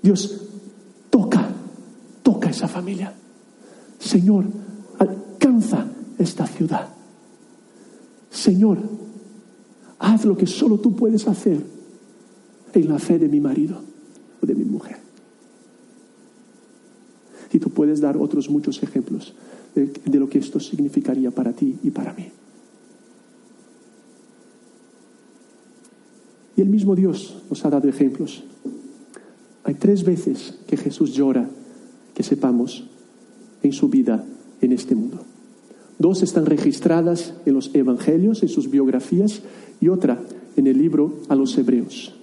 Dios 0.00 0.42
toca, 1.10 1.48
toca 2.22 2.48
esa 2.48 2.68
familia. 2.68 3.12
Señor, 3.98 4.44
alcanza 4.98 5.86
esta 6.18 6.46
ciudad. 6.46 6.88
Señor, 8.30 8.78
haz 9.98 10.24
lo 10.24 10.36
que 10.36 10.46
solo 10.46 10.78
tú 10.78 10.94
puedes 10.94 11.26
hacer 11.26 11.60
en 12.74 12.88
la 12.88 13.00
fe 13.00 13.18
de 13.18 13.28
mi 13.28 13.40
marido 13.40 13.80
o 14.40 14.46
de 14.46 14.54
mi 14.54 14.64
mujer. 14.64 15.01
Puedes 17.82 18.00
dar 18.00 18.16
otros 18.16 18.48
muchos 18.48 18.80
ejemplos 18.84 19.34
de, 19.74 19.86
de 19.86 20.20
lo 20.20 20.28
que 20.28 20.38
esto 20.38 20.60
significaría 20.60 21.32
para 21.32 21.52
ti 21.52 21.78
y 21.82 21.90
para 21.90 22.12
mí. 22.12 22.28
Y 26.56 26.60
el 26.60 26.68
mismo 26.68 26.94
Dios 26.94 27.42
nos 27.50 27.64
ha 27.64 27.70
dado 27.70 27.88
ejemplos. 27.88 28.44
Hay 29.64 29.74
tres 29.74 30.04
veces 30.04 30.60
que 30.68 30.76
Jesús 30.76 31.12
llora, 31.12 31.50
que 32.14 32.22
sepamos, 32.22 32.88
en 33.64 33.72
su 33.72 33.88
vida 33.88 34.24
en 34.60 34.70
este 34.70 34.94
mundo. 34.94 35.24
Dos 35.98 36.22
están 36.22 36.46
registradas 36.46 37.34
en 37.46 37.54
los 37.54 37.74
evangelios, 37.74 38.44
en 38.44 38.48
sus 38.48 38.70
biografías, 38.70 39.42
y 39.80 39.88
otra 39.88 40.22
en 40.56 40.68
el 40.68 40.78
libro 40.78 41.18
a 41.28 41.34
los 41.34 41.58
hebreos. 41.58 42.14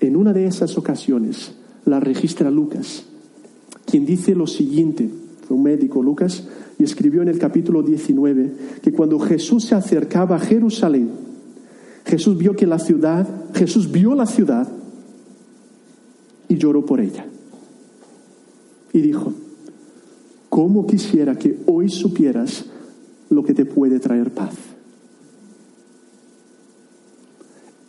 En 0.00 0.16
una 0.16 0.34
de 0.34 0.44
esas 0.44 0.76
ocasiones 0.76 1.52
la 1.86 1.98
registra 1.98 2.50
Lucas, 2.50 3.07
quien 3.88 4.04
dice 4.04 4.34
lo 4.34 4.46
siguiente, 4.46 5.08
fue 5.46 5.56
un 5.56 5.62
médico 5.62 6.02
Lucas, 6.02 6.46
y 6.78 6.84
escribió 6.84 7.22
en 7.22 7.28
el 7.28 7.38
capítulo 7.38 7.82
19 7.82 8.52
que 8.82 8.92
cuando 8.92 9.18
Jesús 9.18 9.64
se 9.64 9.74
acercaba 9.74 10.36
a 10.36 10.40
Jerusalén, 10.40 11.10
Jesús 12.04 12.36
vio 12.36 12.54
que 12.54 12.66
la 12.66 12.78
ciudad, 12.78 13.26
Jesús 13.54 13.90
vio 13.90 14.14
la 14.14 14.26
ciudad 14.26 14.68
y 16.48 16.56
lloró 16.56 16.84
por 16.84 17.00
ella. 17.00 17.26
Y 18.92 19.00
dijo, 19.00 19.32
¿cómo 20.50 20.86
quisiera 20.86 21.36
que 21.36 21.58
hoy 21.66 21.88
supieras 21.88 22.66
lo 23.30 23.42
que 23.42 23.54
te 23.54 23.64
puede 23.64 24.00
traer 24.00 24.32
paz? 24.32 24.54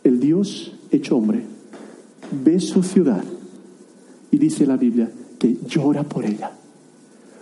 El 0.02 0.18
Dios 0.18 0.72
hecho 0.90 1.16
hombre 1.16 1.44
ve 2.42 2.58
su 2.58 2.82
ciudad 2.82 3.22
y 4.30 4.38
dice 4.38 4.66
la 4.66 4.76
Biblia 4.76 5.10
que 5.40 5.56
llora 5.66 6.02
por 6.02 6.24
ella. 6.24 6.52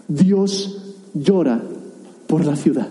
Dios 0.07 0.95
llora 1.13 1.61
por 2.29 2.45
la 2.45 2.55
ciudad 2.55 2.89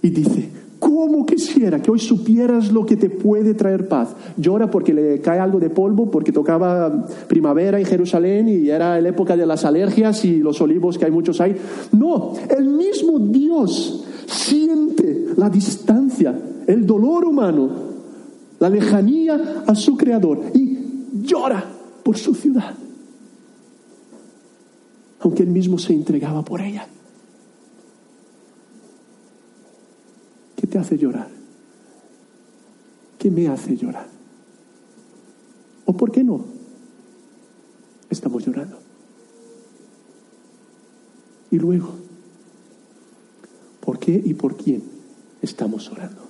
y 0.00 0.08
dice, 0.08 0.48
¿cómo 0.78 1.26
quisiera 1.26 1.82
que 1.82 1.90
hoy 1.90 1.98
supieras 1.98 2.72
lo 2.72 2.86
que 2.86 2.96
te 2.96 3.10
puede 3.10 3.52
traer 3.52 3.88
paz? 3.88 4.16
Llora 4.38 4.70
porque 4.70 4.94
le 4.94 5.20
cae 5.20 5.38
algo 5.38 5.60
de 5.60 5.68
polvo, 5.68 6.10
porque 6.10 6.32
tocaba 6.32 7.06
primavera 7.28 7.78
en 7.78 7.84
Jerusalén 7.84 8.48
y 8.48 8.70
era 8.70 8.98
la 8.98 9.08
época 9.10 9.36
de 9.36 9.44
las 9.44 9.66
alergias 9.66 10.24
y 10.24 10.38
los 10.38 10.60
olivos 10.62 10.96
que 10.96 11.04
hay 11.04 11.10
muchos 11.10 11.38
ahí. 11.42 11.54
No, 11.92 12.32
el 12.48 12.64
mismo 12.64 13.18
Dios 13.18 14.02
siente 14.26 15.26
la 15.36 15.50
distancia, 15.50 16.34
el 16.66 16.86
dolor 16.86 17.26
humano, 17.26 17.68
la 18.58 18.70
lejanía 18.70 19.64
a 19.66 19.74
su 19.74 19.94
creador 19.94 20.40
y 20.54 20.78
llora 21.22 21.62
por 22.02 22.16
su 22.16 22.34
ciudad 22.34 22.74
aunque 25.20 25.42
él 25.42 25.50
mismo 25.50 25.78
se 25.78 25.92
entregaba 25.92 26.42
por 26.42 26.60
ella. 26.60 26.86
¿Qué 30.56 30.66
te 30.66 30.78
hace 30.78 30.96
llorar? 30.96 31.28
¿Qué 33.18 33.30
me 33.30 33.48
hace 33.48 33.76
llorar? 33.76 34.06
¿O 35.84 35.92
por 35.92 36.10
qué 36.10 36.24
no? 36.24 36.44
Estamos 38.08 38.44
llorando. 38.46 38.78
Y 41.50 41.58
luego, 41.58 41.90
¿por 43.80 43.98
qué 43.98 44.20
y 44.24 44.34
por 44.34 44.56
quién 44.56 44.82
estamos 45.42 45.90
orando? 45.90 46.22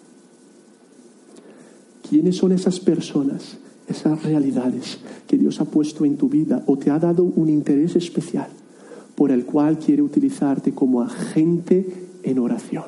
¿Quiénes 2.09 2.37
son 2.37 2.53
esas 2.53 2.81
personas, 2.81 3.59
esas 3.87 4.23
realidades 4.25 4.99
que 5.29 5.39
Dios 5.39 5.61
ha 5.61 5.65
puesto 5.65 6.05
en 6.05 6.17
tu 6.17 6.29
vida 6.29 6.65
o 6.67 6.77
te 6.77 6.91
ha 6.91 6.99
dado 6.99 7.23
un 7.23 7.49
interés 7.49 7.95
especial? 7.95 8.49
Por 9.21 9.33
el 9.33 9.45
cual 9.45 9.79
quiere 9.79 10.01
utilizarte 10.01 10.73
como 10.73 11.03
agente 11.03 11.87
en 12.23 12.39
oración. 12.39 12.85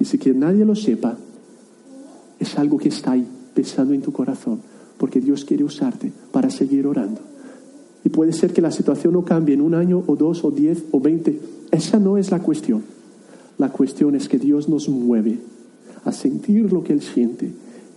Y 0.00 0.04
si 0.04 0.18
que 0.18 0.34
nadie 0.34 0.64
lo 0.64 0.74
sepa, 0.74 1.16
es 2.40 2.58
algo 2.58 2.76
que 2.76 2.88
está 2.88 3.12
ahí, 3.12 3.24
pensando 3.54 3.94
en 3.94 4.02
tu 4.02 4.10
corazón, 4.10 4.58
porque 4.98 5.20
Dios 5.20 5.44
quiere 5.44 5.62
usarte 5.62 6.10
para 6.32 6.50
seguir 6.50 6.88
orando. 6.88 7.20
Y 8.04 8.08
puede 8.08 8.32
ser 8.32 8.52
que 8.52 8.60
la 8.60 8.72
situación 8.72 9.12
no 9.12 9.24
cambie 9.24 9.54
en 9.54 9.60
un 9.60 9.76
año 9.76 10.02
o 10.08 10.16
dos 10.16 10.42
o 10.42 10.50
diez 10.50 10.82
o 10.90 10.98
veinte. 10.98 11.38
Esa 11.70 12.00
no 12.00 12.18
es 12.18 12.32
la 12.32 12.40
cuestión. 12.40 12.82
La 13.58 13.70
cuestión 13.70 14.16
es 14.16 14.28
que 14.28 14.40
Dios 14.40 14.68
nos 14.68 14.88
mueve 14.88 15.38
a 16.04 16.10
sentir 16.10 16.72
lo 16.72 16.82
que 16.82 16.94
Él 16.94 17.00
siente 17.00 17.52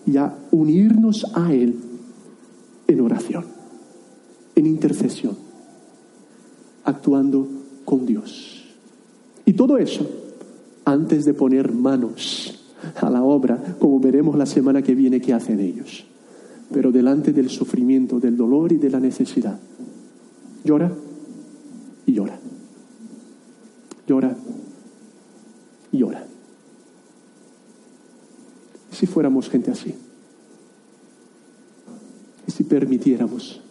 y 0.05 0.17
a 0.17 0.31
unirnos 0.51 1.25
a 1.33 1.51
Él 1.51 1.73
en 2.87 3.01
oración, 3.01 3.45
en 4.53 4.67
intercesión 4.67 5.44
actuando 6.85 7.47
con 7.83 8.05
Dios. 8.05 8.63
Y 9.45 9.53
todo 9.53 9.77
eso 9.77 10.07
antes 10.85 11.25
de 11.25 11.33
poner 11.33 11.71
manos 11.71 12.53
a 13.01 13.09
la 13.09 13.23
obra, 13.23 13.75
como 13.79 13.99
veremos 13.99 14.37
la 14.37 14.45
semana 14.45 14.81
que 14.81 14.95
viene 14.95 15.19
que 15.19 15.33
hacen 15.33 15.59
ellos. 15.59 16.05
Pero 16.71 16.91
delante 16.91 17.33
del 17.33 17.49
sufrimiento, 17.49 18.19
del 18.19 18.37
dolor 18.37 18.71
y 18.71 18.77
de 18.77 18.89
la 18.89 18.99
necesidad, 18.99 19.59
llora 20.63 20.91
y 22.05 22.13
llora. 22.13 22.39
Llora 24.07 24.35
y 25.91 25.97
llora. 25.97 26.25
Si 28.91 29.07
fuéramos 29.07 29.49
gente 29.49 29.71
así, 29.71 29.93
y 32.47 32.51
si 32.51 32.63
permitiéramos 32.63 33.61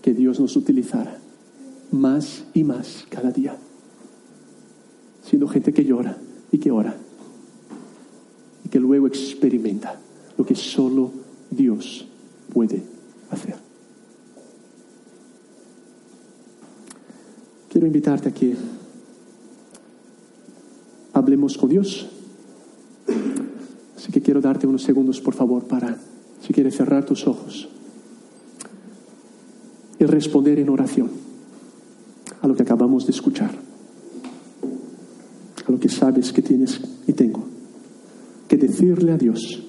que 0.00 0.14
Dios 0.14 0.38
nos 0.38 0.56
utilizara 0.56 1.18
más 1.92 2.44
y 2.54 2.64
más 2.64 3.06
cada 3.08 3.30
día. 3.30 3.56
Siendo 5.24 5.46
gente 5.46 5.72
que 5.72 5.84
llora 5.84 6.16
y 6.50 6.58
que 6.58 6.70
ora 6.70 6.96
y 8.64 8.68
que 8.68 8.80
luego 8.80 9.06
experimenta 9.06 10.00
lo 10.36 10.44
que 10.44 10.54
solo 10.54 11.12
Dios 11.50 12.06
puede 12.52 12.82
hacer. 13.30 13.54
Quiero 17.70 17.86
invitarte 17.86 18.28
a 18.28 18.34
que 18.34 18.56
hablemos 21.12 21.56
con 21.56 21.70
Dios. 21.70 22.08
Así 23.96 24.10
que 24.10 24.20
quiero 24.20 24.40
darte 24.40 24.66
unos 24.66 24.82
segundos, 24.82 25.20
por 25.20 25.34
favor, 25.34 25.64
para, 25.64 25.96
si 26.42 26.52
quieres, 26.52 26.76
cerrar 26.76 27.06
tus 27.06 27.26
ojos 27.26 27.68
y 29.98 30.04
responder 30.04 30.58
en 30.58 30.68
oración 30.68 31.31
a 32.42 32.48
lo 32.48 32.54
que 32.54 32.62
acabamos 32.62 33.06
de 33.06 33.12
escuchar, 33.12 33.52
a 35.66 35.72
lo 35.72 35.78
que 35.78 35.88
sabes 35.88 36.32
que 36.32 36.42
tienes 36.42 36.80
y 37.06 37.12
tengo 37.12 37.44
que 38.48 38.56
decirle 38.56 39.12
a 39.12 39.16
Dios 39.16 39.62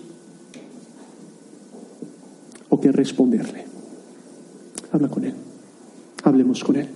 o 2.69 2.82
que 2.82 2.91
responderle. 2.91 3.65
Habla 4.91 5.07
con 5.07 5.24
Él, 5.24 5.36
hablemos 6.24 6.63
con 6.63 6.76
Él. 6.76 6.89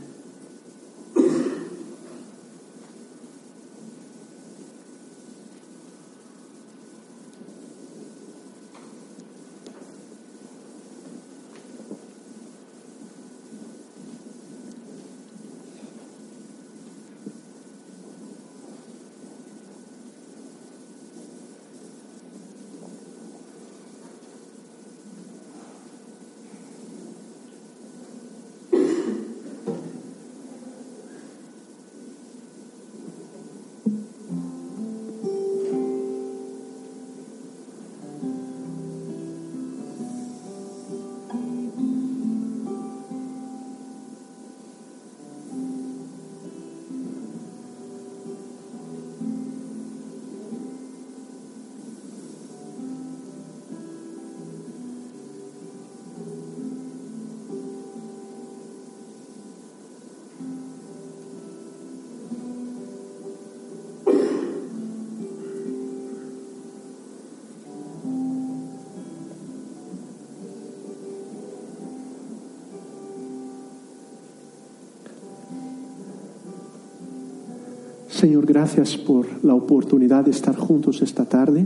Señor, 78.09 78.45
gracias 78.45 78.95
por 78.95 79.27
la 79.43 79.53
oportunidad 79.53 80.25
de 80.25 80.31
estar 80.31 80.55
juntos 80.55 81.01
esta 81.01 81.25
tarde. 81.25 81.65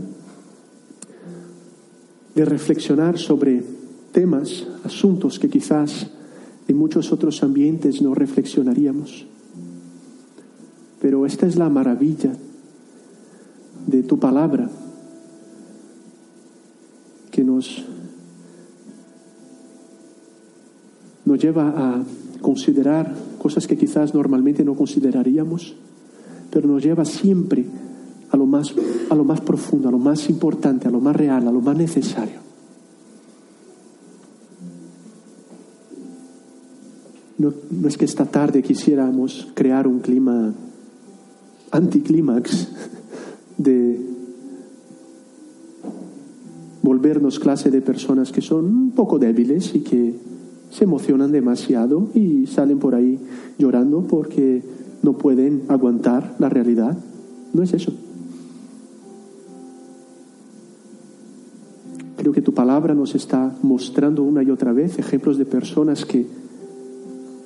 de 2.33 2.45
reflexionar 2.45 3.17
sobre 3.17 3.61
temas, 4.13 4.65
asuntos 4.85 5.37
que 5.37 5.49
quizás 5.49 6.07
en 6.67 6.77
muchos 6.77 7.11
otros 7.11 7.43
ambientes 7.43 8.01
no 8.01 8.15
reflexionaríamos. 8.15 9.25
Pero 11.01 11.25
esta 11.25 11.45
es 11.45 11.57
la 11.57 11.67
maravilla 11.67 12.31
de 13.85 14.03
tu 14.03 14.17
palabra 14.17 14.69
que 17.31 17.43
nos, 17.43 17.83
nos 21.25 21.37
lleva 21.37 21.73
a 21.75 22.03
considerar 22.41 23.13
cosas 23.39 23.67
que 23.67 23.77
quizás 23.77 24.13
normalmente 24.13 24.63
no 24.63 24.75
consideraríamos, 24.75 25.75
pero 26.51 26.67
nos 26.67 26.83
lleva 26.83 27.05
siempre 27.05 27.65
a 28.29 28.37
lo 28.37 28.45
más, 28.45 28.73
a 29.09 29.15
lo 29.15 29.23
más 29.23 29.41
profundo, 29.41 29.89
a 29.89 29.91
lo 29.91 29.97
más 29.97 30.29
importante, 30.29 30.87
a 30.87 30.91
lo 30.91 30.99
más 30.99 31.15
real, 31.15 31.47
a 31.47 31.51
lo 31.51 31.61
más 31.61 31.77
necesario. 31.77 32.39
No, 37.37 37.53
no 37.71 37.87
es 37.87 37.97
que 37.97 38.05
esta 38.05 38.25
tarde 38.25 38.61
quisiéramos 38.61 39.47
crear 39.55 39.87
un 39.87 39.99
clima 39.99 40.53
anticlímax 41.71 42.67
de 43.57 44.11
volvernos 46.83 47.39
clase 47.39 47.71
de 47.71 47.81
personas 47.81 48.31
que 48.31 48.41
son 48.41 48.65
un 48.65 48.91
poco 48.91 49.17
débiles 49.17 49.73
y 49.75 49.81
que 49.81 50.13
se 50.69 50.85
emocionan 50.85 51.31
demasiado 51.31 52.09
y 52.13 52.47
salen 52.47 52.79
por 52.79 52.95
ahí 52.95 53.19
llorando 53.57 54.03
porque 54.03 54.61
no 55.03 55.17
pueden 55.17 55.63
aguantar 55.67 56.35
la 56.39 56.49
realidad. 56.49 56.97
No 57.53 57.63
es 57.63 57.73
eso. 57.73 57.93
Creo 62.17 62.33
que 62.33 62.41
tu 62.41 62.53
palabra 62.53 62.93
nos 62.93 63.15
está 63.15 63.55
mostrando 63.63 64.23
una 64.23 64.43
y 64.43 64.51
otra 64.51 64.73
vez 64.73 64.99
ejemplos 64.99 65.37
de 65.37 65.45
personas 65.45 66.05
que 66.05 66.27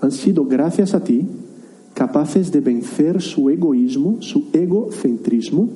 han 0.02 0.12
sido, 0.12 0.46
gracias 0.46 0.94
a 0.94 1.04
ti, 1.04 1.26
capaces 1.94 2.52
de 2.52 2.60
vencer 2.60 3.22
su 3.22 3.50
egoísmo, 3.50 4.18
su 4.22 4.50
egocentrismo, 4.52 5.70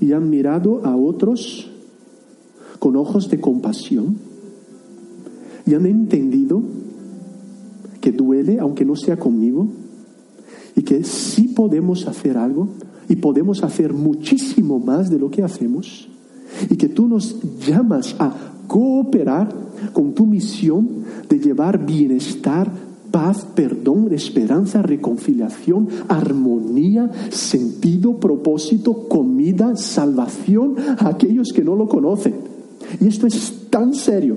y 0.00 0.12
han 0.12 0.28
mirado 0.28 0.84
a 0.84 0.96
otros 0.96 1.70
con 2.80 2.96
ojos 2.96 3.30
de 3.30 3.40
compasión 3.40 4.16
y 5.66 5.74
han 5.74 5.86
entendido 5.86 6.62
que 8.00 8.12
duele 8.12 8.58
aunque 8.58 8.84
no 8.84 8.96
sea 8.96 9.16
conmigo 9.16 9.68
que 10.94 11.02
sí 11.04 11.48
podemos 11.48 12.06
hacer 12.06 12.36
algo 12.36 12.68
y 13.08 13.16
podemos 13.16 13.64
hacer 13.64 13.92
muchísimo 13.92 14.78
más 14.78 15.10
de 15.10 15.18
lo 15.18 15.28
que 15.28 15.42
hacemos 15.42 16.08
y 16.70 16.76
que 16.76 16.88
tú 16.88 17.08
nos 17.08 17.36
llamas 17.66 18.14
a 18.20 18.32
cooperar 18.68 19.52
con 19.92 20.14
tu 20.14 20.24
misión 20.24 20.88
de 21.28 21.40
llevar 21.40 21.84
bienestar, 21.84 22.70
paz, 23.10 23.44
perdón, 23.56 24.12
esperanza, 24.12 24.82
reconciliación, 24.82 25.88
armonía, 26.06 27.10
sentido, 27.30 28.20
propósito, 28.20 29.08
comida, 29.08 29.74
salvación 29.74 30.76
a 30.98 31.08
aquellos 31.08 31.52
que 31.52 31.64
no 31.64 31.74
lo 31.74 31.88
conocen. 31.88 32.34
Y 33.00 33.08
esto 33.08 33.26
es 33.26 33.66
tan 33.68 33.94
serio 33.94 34.36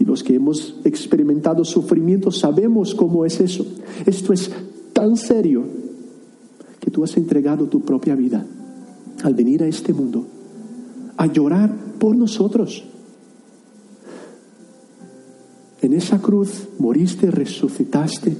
y 0.00 0.04
los 0.04 0.24
que 0.24 0.34
hemos 0.34 0.80
experimentado 0.84 1.64
sufrimiento 1.64 2.32
sabemos 2.32 2.94
cómo 2.94 3.24
es 3.24 3.40
eso. 3.40 3.64
Esto 4.06 4.32
es 4.32 4.50
tan 4.92 5.16
serio 5.16 5.64
que 6.80 6.90
tú 6.90 7.04
has 7.04 7.16
entregado 7.16 7.66
tu 7.66 7.80
propia 7.80 8.14
vida 8.14 8.44
al 9.22 9.34
venir 9.34 9.62
a 9.62 9.66
este 9.66 9.92
mundo 9.92 10.26
a 11.16 11.26
llorar 11.26 11.70
por 11.98 12.16
nosotros. 12.16 12.82
En 15.82 15.92
esa 15.92 16.18
cruz 16.20 16.68
moriste, 16.78 17.30
resucitaste, 17.30 18.36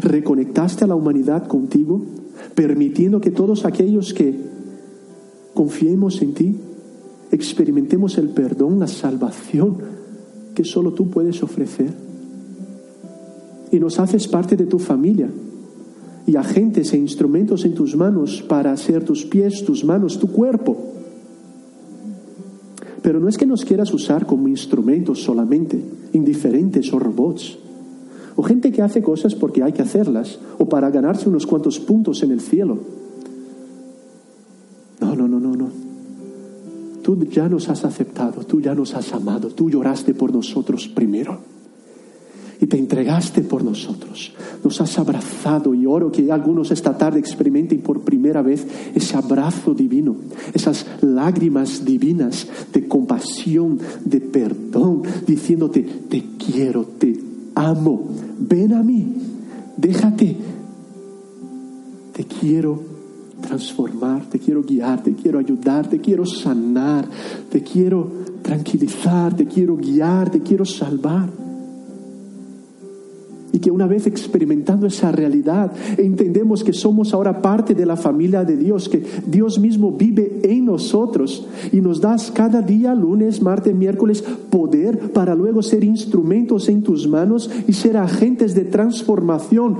reconectaste 0.00 0.84
a 0.84 0.88
la 0.88 0.96
humanidad 0.96 1.46
contigo, 1.46 2.02
permitiendo 2.56 3.20
que 3.20 3.30
todos 3.30 3.64
aquellos 3.64 4.12
que 4.12 4.34
confiemos 5.54 6.20
en 6.22 6.34
ti 6.34 6.56
experimentemos 7.30 8.18
el 8.18 8.30
perdón, 8.30 8.80
la 8.80 8.88
salvación, 8.88 9.76
que 10.54 10.64
solo 10.64 10.92
tú 10.94 11.10
puedes 11.10 11.44
ofrecer. 11.44 11.92
Y 13.70 13.78
nos 13.78 14.00
haces 14.00 14.26
parte 14.26 14.56
de 14.56 14.66
tu 14.66 14.80
familia 14.80 15.28
y 16.30 16.36
agentes 16.36 16.92
e 16.92 16.96
instrumentos 16.96 17.64
en 17.64 17.74
tus 17.74 17.96
manos 17.96 18.40
para 18.46 18.70
hacer 18.70 19.04
tus 19.04 19.24
pies, 19.24 19.64
tus 19.64 19.82
manos, 19.84 20.20
tu 20.20 20.30
cuerpo. 20.30 20.76
Pero 23.02 23.18
no 23.18 23.28
es 23.28 23.36
que 23.36 23.46
nos 23.46 23.64
quieras 23.64 23.92
usar 23.92 24.26
como 24.26 24.46
instrumentos 24.46 25.24
solamente, 25.24 25.82
indiferentes 26.12 26.92
o 26.92 27.00
robots, 27.00 27.58
o 28.36 28.44
gente 28.44 28.70
que 28.70 28.80
hace 28.80 29.02
cosas 29.02 29.34
porque 29.34 29.64
hay 29.64 29.72
que 29.72 29.82
hacerlas, 29.82 30.38
o 30.56 30.68
para 30.68 30.88
ganarse 30.90 31.28
unos 31.28 31.46
cuantos 31.46 31.80
puntos 31.80 32.22
en 32.22 32.30
el 32.30 32.40
cielo. 32.40 32.78
No, 35.00 35.16
no, 35.16 35.26
no, 35.26 35.40
no, 35.40 35.56
no. 35.56 35.68
Tú 37.02 37.18
ya 37.24 37.48
nos 37.48 37.68
has 37.68 37.84
aceptado, 37.84 38.44
tú 38.44 38.60
ya 38.60 38.72
nos 38.76 38.94
has 38.94 39.12
amado, 39.12 39.48
tú 39.48 39.68
lloraste 39.68 40.14
por 40.14 40.32
nosotros 40.32 40.86
primero 40.86 41.59
te 42.70 42.78
entregaste 42.78 43.42
por 43.42 43.64
nosotros. 43.64 44.32
Nos 44.64 44.80
has 44.80 44.98
abrazado 44.98 45.74
y 45.74 45.84
oro 45.84 46.10
que 46.10 46.30
algunos 46.30 46.70
esta 46.70 46.96
tarde 46.96 47.18
experimenten 47.18 47.80
por 47.80 48.00
primera 48.02 48.40
vez 48.42 48.64
ese 48.94 49.16
abrazo 49.16 49.74
divino, 49.74 50.16
esas 50.54 50.86
lágrimas 51.02 51.84
divinas 51.84 52.46
de 52.72 52.86
compasión, 52.86 53.78
de 54.04 54.20
perdón, 54.20 55.02
diciéndote, 55.26 55.82
te 55.82 56.24
quiero, 56.38 56.84
te 56.84 57.20
amo, 57.56 58.08
ven 58.38 58.72
a 58.72 58.82
mí, 58.84 59.14
déjate, 59.76 60.36
te 62.14 62.24
quiero 62.24 62.80
transformar, 63.40 64.26
te 64.30 64.38
quiero 64.38 64.62
guiar, 64.62 65.02
te 65.02 65.12
quiero 65.14 65.40
ayudar, 65.40 65.88
te 65.88 65.98
quiero 65.98 66.24
sanar, 66.24 67.08
te 67.50 67.62
quiero 67.62 68.08
tranquilizar, 68.42 69.34
te 69.34 69.46
quiero 69.46 69.76
guiar, 69.76 70.30
te 70.30 70.40
quiero 70.40 70.64
salvar. 70.64 71.49
Que 73.60 73.70
una 73.70 73.86
vez 73.86 74.06
experimentando 74.06 74.86
esa 74.86 75.12
realidad, 75.12 75.72
entendemos 75.98 76.64
que 76.64 76.72
somos 76.72 77.12
ahora 77.12 77.42
parte 77.42 77.74
de 77.74 77.86
la 77.86 77.96
familia 77.96 78.44
de 78.44 78.56
Dios, 78.56 78.88
que 78.88 79.02
Dios 79.26 79.58
mismo 79.58 79.92
vive 79.92 80.40
en 80.42 80.64
nosotros 80.64 81.46
y 81.72 81.80
nos 81.80 82.00
das 82.00 82.30
cada 82.30 82.62
día, 82.62 82.94
lunes, 82.94 83.42
martes, 83.42 83.74
miércoles, 83.74 84.22
poder 84.50 85.12
para 85.12 85.34
luego 85.34 85.62
ser 85.62 85.84
instrumentos 85.84 86.68
en 86.68 86.82
tus 86.82 87.06
manos 87.06 87.50
y 87.66 87.72
ser 87.72 87.96
agentes 87.96 88.54
de 88.54 88.64
transformación 88.64 89.76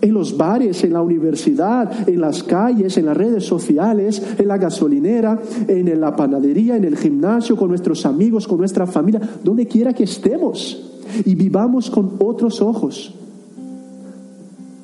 en 0.00 0.12
los 0.12 0.36
bares, 0.36 0.84
en 0.84 0.92
la 0.92 1.00
universidad, 1.00 2.08
en 2.08 2.20
las 2.20 2.42
calles, 2.42 2.98
en 2.98 3.06
las 3.06 3.16
redes 3.16 3.44
sociales, 3.44 4.22
en 4.38 4.48
la 4.48 4.58
gasolinera, 4.58 5.40
en 5.66 5.98
la 5.98 6.14
panadería, 6.14 6.76
en 6.76 6.84
el 6.84 6.96
gimnasio, 6.96 7.56
con 7.56 7.68
nuestros 7.68 8.04
amigos, 8.04 8.46
con 8.46 8.58
nuestra 8.58 8.86
familia, 8.86 9.20
donde 9.42 9.66
quiera 9.66 9.94
que 9.94 10.04
estemos. 10.04 10.90
Y 11.24 11.34
vivamos 11.34 11.90
con 11.90 12.16
otros 12.18 12.60
ojos, 12.60 13.14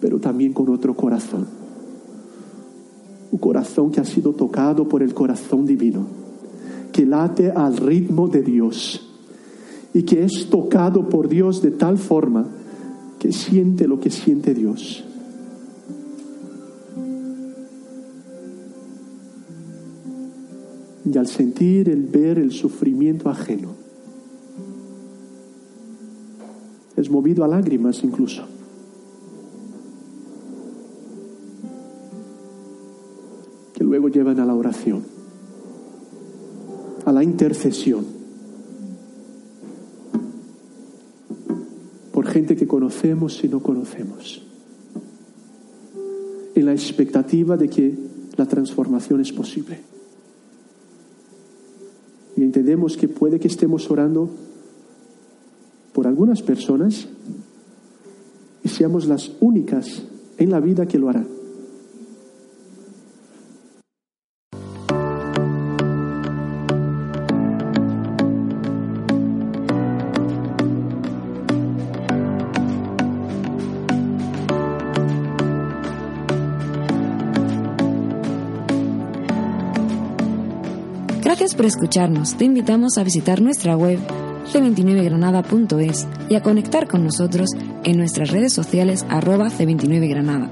pero 0.00 0.18
también 0.18 0.52
con 0.52 0.68
otro 0.70 0.94
corazón. 0.94 1.46
Un 3.32 3.38
corazón 3.38 3.90
que 3.90 4.00
ha 4.00 4.04
sido 4.04 4.32
tocado 4.32 4.88
por 4.88 5.02
el 5.02 5.14
corazón 5.14 5.66
divino, 5.66 6.06
que 6.92 7.06
late 7.06 7.50
al 7.50 7.76
ritmo 7.76 8.28
de 8.28 8.42
Dios 8.42 9.06
y 9.94 10.02
que 10.02 10.24
es 10.24 10.48
tocado 10.50 11.08
por 11.08 11.28
Dios 11.28 11.62
de 11.62 11.70
tal 11.70 11.98
forma 11.98 12.46
que 13.18 13.32
siente 13.32 13.86
lo 13.86 14.00
que 14.00 14.10
siente 14.10 14.54
Dios. 14.54 15.04
y 21.12 21.18
al 21.18 21.26
sentir 21.26 21.88
el 21.88 22.04
ver 22.04 22.38
el 22.38 22.52
sufrimiento 22.52 23.28
ajeno, 23.28 23.70
es 26.96 27.10
movido 27.10 27.44
a 27.44 27.48
lágrimas 27.48 28.04
incluso. 28.04 28.59
Llevan 34.10 34.40
a 34.40 34.46
la 34.46 34.54
oración, 34.54 35.02
a 37.04 37.12
la 37.12 37.24
intercesión, 37.24 38.04
por 42.12 42.26
gente 42.26 42.56
que 42.56 42.66
conocemos 42.66 43.42
y 43.44 43.48
no 43.48 43.60
conocemos, 43.60 44.42
en 46.54 46.66
la 46.66 46.72
expectativa 46.72 47.56
de 47.56 47.68
que 47.68 47.94
la 48.36 48.46
transformación 48.46 49.20
es 49.20 49.32
posible. 49.32 49.80
Y 52.36 52.42
entendemos 52.42 52.96
que 52.96 53.08
puede 53.08 53.38
que 53.38 53.48
estemos 53.48 53.90
orando 53.90 54.30
por 55.92 56.06
algunas 56.06 56.42
personas 56.42 57.08
y 58.62 58.68
seamos 58.68 59.06
las 59.06 59.32
únicas 59.40 60.02
en 60.38 60.50
la 60.50 60.60
vida 60.60 60.86
que 60.86 60.98
lo 60.98 61.08
harán. 61.08 61.39
Por 81.60 81.66
escucharnos. 81.66 82.38
Te 82.38 82.46
invitamos 82.46 82.96
a 82.96 83.04
visitar 83.04 83.42
nuestra 83.42 83.76
web 83.76 83.98
c29granada.es 84.50 86.08
y 86.30 86.34
a 86.34 86.42
conectar 86.42 86.88
con 86.88 87.04
nosotros 87.04 87.50
en 87.84 87.98
nuestras 87.98 88.30
redes 88.30 88.54
sociales 88.54 89.04
arroba 89.10 89.50
c29granada. 89.50 90.48